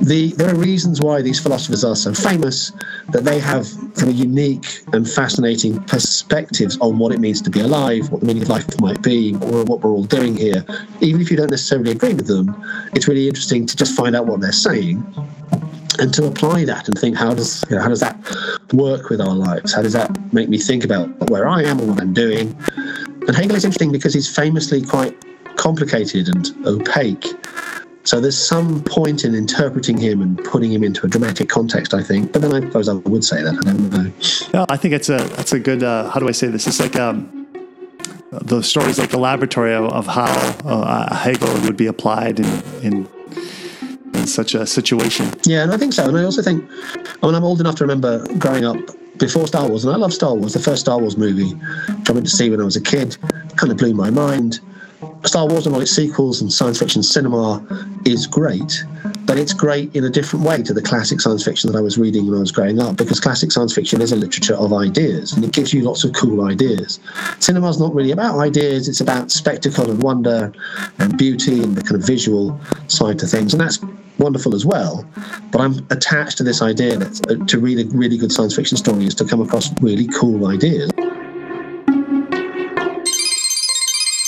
The 0.01 0.33
there 0.37 0.49
are 0.49 0.55
reasons 0.55 1.01
why 1.01 1.21
these 1.21 1.39
philosophers 1.41 1.83
are 1.83 1.95
so 1.95 2.13
famous 2.13 2.71
that 3.09 3.25
they 3.25 3.39
have 3.39 3.67
kind 3.95 4.09
of 4.09 4.15
unique 4.15 4.83
and 4.93 5.09
fascinating 5.09 5.83
perspectives 5.83 6.77
on 6.79 6.97
what 6.97 7.11
it 7.11 7.19
means 7.19 7.41
to 7.41 7.49
be 7.49 7.59
alive, 7.59 8.09
what 8.09 8.21
the 8.21 8.27
meaning 8.27 8.43
of 8.43 8.49
life 8.49 8.65
might 8.79 9.01
be, 9.01 9.35
or 9.41 9.65
what 9.65 9.81
we're 9.81 9.91
all 9.91 10.05
doing 10.05 10.37
here. 10.37 10.63
Even 11.01 11.19
if 11.19 11.29
you 11.29 11.35
don't 11.35 11.51
necessarily 11.51 11.91
agree 11.91 12.13
with 12.13 12.27
them, 12.27 12.55
it's 12.93 13.09
really 13.09 13.27
interesting 13.27 13.65
to 13.65 13.75
just 13.75 13.95
find 13.97 14.15
out 14.15 14.27
what 14.27 14.39
they're 14.39 14.53
saying 14.53 15.03
and 15.99 16.13
to 16.13 16.25
apply 16.25 16.65
that 16.65 16.87
and 16.87 16.97
think 16.97 17.15
how 17.15 17.33
does 17.33 17.63
you 17.69 17.75
know, 17.75 17.81
how 17.81 17.89
does 17.89 17.99
that 17.99 18.17
work 18.73 19.09
with 19.09 19.21
our 19.21 19.35
lives? 19.35 19.73
How 19.73 19.81
does 19.81 19.93
that 19.93 20.33
make 20.33 20.49
me 20.49 20.57
think 20.57 20.83
about 20.83 21.29
where 21.29 21.47
I 21.47 21.63
am 21.63 21.79
and 21.79 21.89
what 21.89 22.01
I'm 22.01 22.13
doing? 22.13 22.55
And 23.27 23.35
Hegel 23.35 23.55
is 23.55 23.65
interesting 23.65 23.91
because 23.91 24.13
he's 24.13 24.33
famously 24.33 24.81
quite 24.81 25.15
complicated 25.57 26.27
and 26.27 26.53
opaque. 26.67 27.25
So 28.03 28.21
there's 28.21 28.37
some 28.37 28.83
point 28.83 29.25
in 29.25 29.33
interpreting 29.33 29.97
him 29.97 30.21
and 30.21 30.37
putting 30.43 30.71
him 30.71 30.83
into 30.83 31.07
a 31.07 31.09
dramatic 31.09 31.49
context, 31.49 31.93
I 31.95 32.03
think. 32.03 32.33
But 32.33 32.43
then 32.43 32.53
I 32.53 32.59
suppose 32.59 32.87
I 32.87 32.93
would 32.93 33.25
say 33.25 33.41
that. 33.41 33.55
I 33.55 33.61
don't 33.61 33.89
know. 33.89 34.11
No, 34.53 34.65
I 34.69 34.77
think 34.77 34.93
it's 34.93 35.09
a 35.09 35.17
that's 35.35 35.53
a 35.53 35.59
good. 35.59 35.81
Uh, 35.81 36.09
how 36.09 36.19
do 36.19 36.27
I 36.27 36.31
say 36.31 36.47
this? 36.47 36.67
It's 36.67 36.79
like 36.79 36.95
um, 36.97 37.47
the 38.31 38.61
stories 38.61 38.99
like 38.99 39.09
the 39.09 39.17
laboratory 39.17 39.73
of, 39.73 39.85
of 39.85 40.05
how 40.05 40.25
uh, 40.65 41.15
Hegel 41.15 41.51
would 41.61 41.77
be 41.77 41.87
applied 41.87 42.39
in, 42.39 42.63
in 42.83 43.09
in 44.25 44.29
such 44.29 44.55
a 44.55 44.65
situation. 44.65 45.31
Yeah, 45.43 45.63
and 45.63 45.71
I 45.71 45.77
think 45.77 45.93
so. 45.93 46.07
And 46.07 46.17
I 46.17 46.23
also 46.23 46.41
think, 46.41 46.67
I 47.21 47.25
mean, 47.25 47.35
I'm 47.35 47.43
old 47.43 47.59
enough 47.59 47.75
to 47.75 47.83
remember 47.83 48.25
growing 48.39 48.65
up 48.65 48.77
before 49.19 49.47
Star 49.47 49.67
Wars, 49.69 49.85
and 49.85 49.93
I 49.93 49.97
love 49.97 50.13
Star 50.13 50.33
Wars. 50.33 50.53
The 50.53 50.59
first 50.59 50.81
Star 50.81 50.99
Wars 50.99 51.15
movie, 51.15 51.53
I 52.07 52.11
went 52.11 52.25
to 52.25 52.31
see 52.31 52.49
when 52.49 52.59
I 52.59 52.65
was 52.65 52.75
a 52.75 52.81
kid, 52.81 53.17
kind 53.55 53.71
of 53.71 53.77
blew 53.77 53.93
my 53.93 54.09
mind. 54.09 54.59
Star 55.25 55.47
Wars 55.47 55.65
and 55.65 55.75
all 55.75 55.81
its 55.81 55.91
sequels 55.91 56.41
and 56.41 56.51
science 56.51 56.79
fiction 56.79 57.03
cinema 57.03 57.63
is 58.05 58.25
great, 58.25 58.83
but 59.25 59.37
it's 59.37 59.53
great 59.53 59.95
in 59.95 60.03
a 60.03 60.09
different 60.09 60.43
way 60.43 60.61
to 60.63 60.73
the 60.73 60.81
classic 60.81 61.21
science 61.21 61.43
fiction 61.43 61.71
that 61.71 61.77
I 61.77 61.81
was 61.81 61.97
reading 61.97 62.25
when 62.25 62.37
I 62.37 62.39
was 62.39 62.51
growing 62.51 62.79
up 62.79 62.95
because 62.95 63.19
classic 63.19 63.51
science 63.51 63.73
fiction 63.73 64.01
is 64.01 64.11
a 64.11 64.15
literature 64.15 64.55
of 64.55 64.73
ideas 64.73 65.33
and 65.33 65.43
it 65.43 65.51
gives 65.51 65.73
you 65.73 65.81
lots 65.81 66.03
of 66.03 66.13
cool 66.13 66.45
ideas. 66.45 66.99
Cinema's 67.39 67.79
not 67.79 67.93
really 67.93 68.11
about 68.11 68.39
ideas, 68.39 68.87
it's 68.87 69.01
about 69.01 69.31
spectacle 69.31 69.89
and 69.89 70.01
wonder 70.01 70.53
and 70.99 71.17
beauty 71.17 71.61
and 71.63 71.75
the 71.75 71.81
kind 71.81 71.95
of 71.95 72.05
visual 72.05 72.59
side 72.87 73.19
to 73.19 73.27
things. 73.27 73.53
And 73.53 73.61
that's 73.61 73.79
wonderful 74.17 74.55
as 74.55 74.65
well. 74.65 75.05
But 75.51 75.61
I'm 75.61 75.85
attached 75.89 76.37
to 76.37 76.43
this 76.43 76.61
idea 76.61 76.97
that 76.97 77.29
uh, 77.29 77.45
to 77.45 77.59
read 77.59 77.79
a 77.79 77.85
really 77.95 78.17
good 78.17 78.31
science 78.31 78.55
fiction 78.55 78.77
story 78.77 79.05
is 79.05 79.15
to 79.15 79.25
come 79.25 79.41
across 79.41 79.71
really 79.81 80.07
cool 80.07 80.47
ideas. 80.47 80.89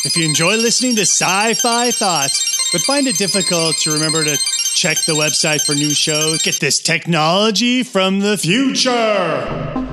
If 0.06 0.16
you 0.16 0.26
enjoy 0.26 0.56
listening 0.56 0.96
to 0.96 1.02
Sci 1.02 1.54
Fi 1.56 1.92
Thoughts, 1.92 2.70
but 2.72 2.82
find 2.82 3.08
it 3.08 3.18
difficult 3.18 3.78
to 3.80 3.92
remember 3.92 4.24
to 4.24 4.38
check 4.74 4.98
the 5.06 5.14
website 5.14 5.66
for 5.66 5.74
new 5.74 5.94
shows, 5.94 6.42
get 6.42 6.60
this 6.60 6.80
technology 6.80 7.84
from 7.84 8.20
the 8.20 8.38
future. 8.38 9.84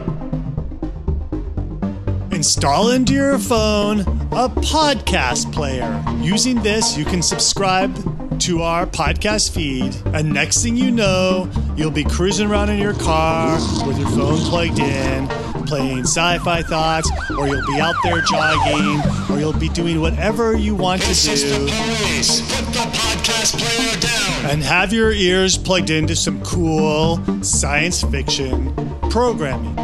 Install 2.31 2.91
into 2.91 3.13
your 3.13 3.39
phone 3.39 4.01
a 4.35 4.49
podcast 4.49 5.53
player. 5.53 6.03
Using 6.21 6.61
this, 6.63 6.97
you 6.97 7.05
can 7.05 7.23
subscribe 7.23 7.95
to 8.41 8.63
our 8.63 8.87
podcast 8.87 9.53
feed, 9.53 9.95
and 10.15 10.33
next 10.33 10.63
thing 10.63 10.77
you 10.77 10.91
know, 10.91 11.49
you'll 11.77 11.91
be 11.91 12.05
cruising 12.05 12.51
around 12.51 12.71
in 12.71 12.79
your 12.79 12.95
car 12.95 13.59
with 13.87 13.99
your 13.99 14.09
phone 14.09 14.39
plugged 14.39 14.79
in, 14.79 15.29
playing 15.67 16.01
sci 16.01 16.39
fi 16.39 16.63
thoughts, 16.63 17.11
or 17.31 17.47
you'll 17.47 17.67
be 17.67 17.81
out 17.81 17.95
there 18.03 18.21
jogging, 18.23 19.01
or 19.31 19.39
you'll 19.39 19.53
be 19.53 19.69
doing 19.69 20.01
whatever 20.01 20.57
you 20.57 20.75
want 20.75 21.03
to 21.03 21.15
do. 21.15 21.15
Put 21.15 22.73
the 22.73 22.91
podcast 22.93 23.59
player 23.59 24.01
down. 24.01 24.51
And 24.51 24.63
have 24.63 24.93
your 24.93 25.13
ears 25.13 25.57
plugged 25.57 25.91
into 25.91 26.17
some 26.17 26.43
cool 26.43 27.21
science 27.43 28.03
fiction 28.03 28.75
programming. 29.11 29.77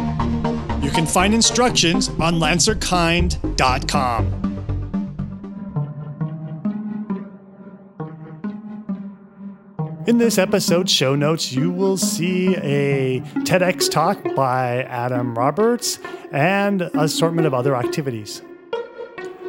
You 0.83 0.91
can 0.91 1.05
find 1.05 1.33
instructions 1.33 2.09
on 2.09 2.35
lancerkind.com. 2.35 4.40
In 10.11 10.17
this 10.17 10.37
episode's 10.37 10.91
show 10.91 11.15
notes, 11.15 11.53
you 11.53 11.71
will 11.71 11.95
see 11.95 12.57
a 12.57 13.21
TEDx 13.45 13.89
talk 13.89 14.21
by 14.35 14.83
Adam 14.83 15.37
Roberts 15.37 15.99
and 16.33 16.81
assortment 16.81 17.47
of 17.47 17.53
other 17.53 17.77
activities. 17.77 18.41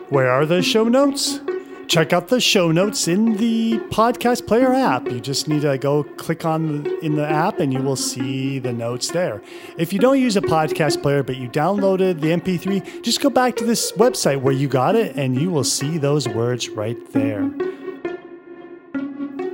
Where 0.08 0.30
are 0.30 0.46
the 0.46 0.62
show 0.62 0.84
notes? 0.84 1.40
Check 1.88 2.12
out 2.12 2.28
the 2.28 2.40
show 2.40 2.70
notes 2.70 3.08
in 3.08 3.38
the 3.38 3.80
podcast 3.90 4.46
player 4.46 4.72
app. 4.72 5.10
You 5.10 5.18
just 5.18 5.48
need 5.48 5.62
to 5.62 5.76
go 5.78 6.04
click 6.04 6.44
on 6.44 6.86
in 7.02 7.16
the 7.16 7.28
app 7.28 7.58
and 7.58 7.72
you 7.72 7.82
will 7.82 7.96
see 7.96 8.60
the 8.60 8.72
notes 8.72 9.10
there. 9.10 9.42
If 9.78 9.92
you 9.92 9.98
don't 9.98 10.20
use 10.20 10.36
a 10.36 10.42
podcast 10.42 11.02
player 11.02 11.24
but 11.24 11.38
you 11.38 11.48
downloaded 11.48 12.20
the 12.20 12.28
MP3, 12.28 13.02
just 13.02 13.20
go 13.20 13.30
back 13.30 13.56
to 13.56 13.64
this 13.64 13.90
website 13.96 14.40
where 14.40 14.54
you 14.54 14.68
got 14.68 14.94
it 14.94 15.16
and 15.16 15.42
you 15.42 15.50
will 15.50 15.64
see 15.64 15.98
those 15.98 16.28
words 16.28 16.68
right 16.68 17.12
there. 17.12 17.50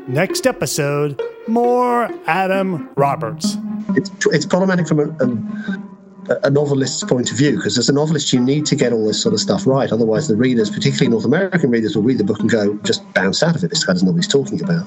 Next 0.08 0.46
episode, 0.46 1.20
more 1.48 2.08
Adam 2.26 2.88
Roberts. 2.96 3.58
It's, 3.90 4.10
it's 4.28 4.46
problematic 4.46 4.88
from 4.88 5.00
a, 5.00 6.38
a, 6.44 6.50
novelist's 6.50 7.04
point 7.04 7.30
of 7.30 7.36
view 7.36 7.56
because 7.56 7.76
as 7.76 7.90
a 7.90 7.92
novelist, 7.92 8.32
you 8.32 8.40
need 8.40 8.64
to 8.66 8.74
get 8.74 8.94
all 8.94 9.06
this 9.06 9.22
sort 9.22 9.34
of 9.34 9.40
stuff 9.40 9.66
right. 9.66 9.92
Otherwise, 9.92 10.26
the 10.26 10.34
readers, 10.34 10.70
particularly 10.70 11.08
North 11.08 11.26
American 11.26 11.70
readers, 11.70 11.94
will 11.94 12.04
read 12.04 12.16
the 12.16 12.24
book 12.24 12.40
and 12.40 12.48
go, 12.48 12.74
just 12.78 13.02
bounce 13.12 13.42
out 13.42 13.54
of 13.54 13.62
it. 13.62 13.68
This 13.68 13.84
guy 13.84 13.92
doesn't 13.92 14.06
know 14.06 14.12
what 14.12 14.18
he's 14.18 14.32
talking 14.32 14.62
about. 14.62 14.86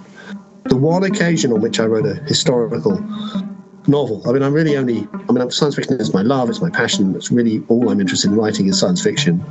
The 0.65 0.75
one 0.75 1.03
occasion 1.03 1.53
on 1.53 1.61
which 1.61 1.79
I 1.79 1.85
wrote 1.85 2.07
a 2.07 2.15
historical 2.23 2.99
novel. 3.87 4.27
I 4.27 4.31
mean, 4.31 4.41
I'm 4.41 4.53
really 4.53 4.75
only, 4.75 5.07
I 5.29 5.31
mean, 5.33 5.51
science 5.51 5.75
fiction 5.75 6.01
is 6.01 6.15
my 6.15 6.23
love, 6.23 6.49
it's 6.49 6.61
my 6.61 6.71
passion. 6.71 7.15
It's 7.15 7.31
really 7.31 7.63
all 7.67 7.89
I'm 7.89 8.01
interested 8.01 8.31
in 8.31 8.37
writing 8.37 8.67
is 8.67 8.79
science 8.79 9.03
fiction. 9.03 9.43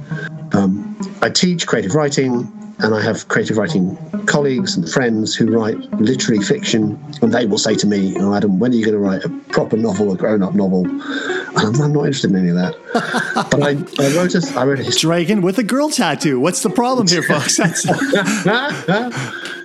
Um, 0.53 0.97
I 1.23 1.31
teach 1.31 1.69
creative 1.69 1.95
writing, 1.95 2.51
and 2.83 2.95
I 2.95 3.03
have 3.03 3.29
creative 3.29 3.57
writing 3.57 3.97
colleagues 4.27 4.77
and 4.77 4.91
friends 4.91 5.35
who 5.35 5.51
write 5.51 5.79
literary 6.01 6.43
fiction, 6.43 7.03
and 7.23 7.33
they 7.33 7.47
will 7.47 7.59
say 7.59 7.75
to 7.77 7.87
me, 7.87 8.17
oh, 8.19 8.35
Adam, 8.35 8.59
when 8.59 8.73
are 8.73 8.75
you 8.75 8.85
going 8.85 8.95
to 8.95 9.01
write 9.01 9.25
a 9.25 9.29
proper 9.53 9.77
novel, 9.77 10.13
a 10.13 10.17
grown 10.17 10.43
up 10.43 10.55
novel? 10.55 10.87
And 10.87 11.77
I'm, 11.77 11.93
not 11.93 12.05
interested 12.05 12.31
in 12.31 12.37
any 12.37 12.49
of 12.49 12.57
that. 12.57 12.77
but 13.51 13.63
I, 13.63 13.71
I 14.03 14.17
wrote 14.17 14.35
a, 14.35 14.59
I 14.59 14.65
wrote 14.65 14.81
a 14.81 14.85
history. 14.85 15.09
Dragon 15.09 15.43
with 15.43 15.59
a 15.59 15.65
girl 15.65 15.91
tattoo. 15.91 16.39
What's 16.41 16.63
the 16.63 16.71
problem 16.71 17.07
here, 17.09 17.23
folks? 17.23 17.59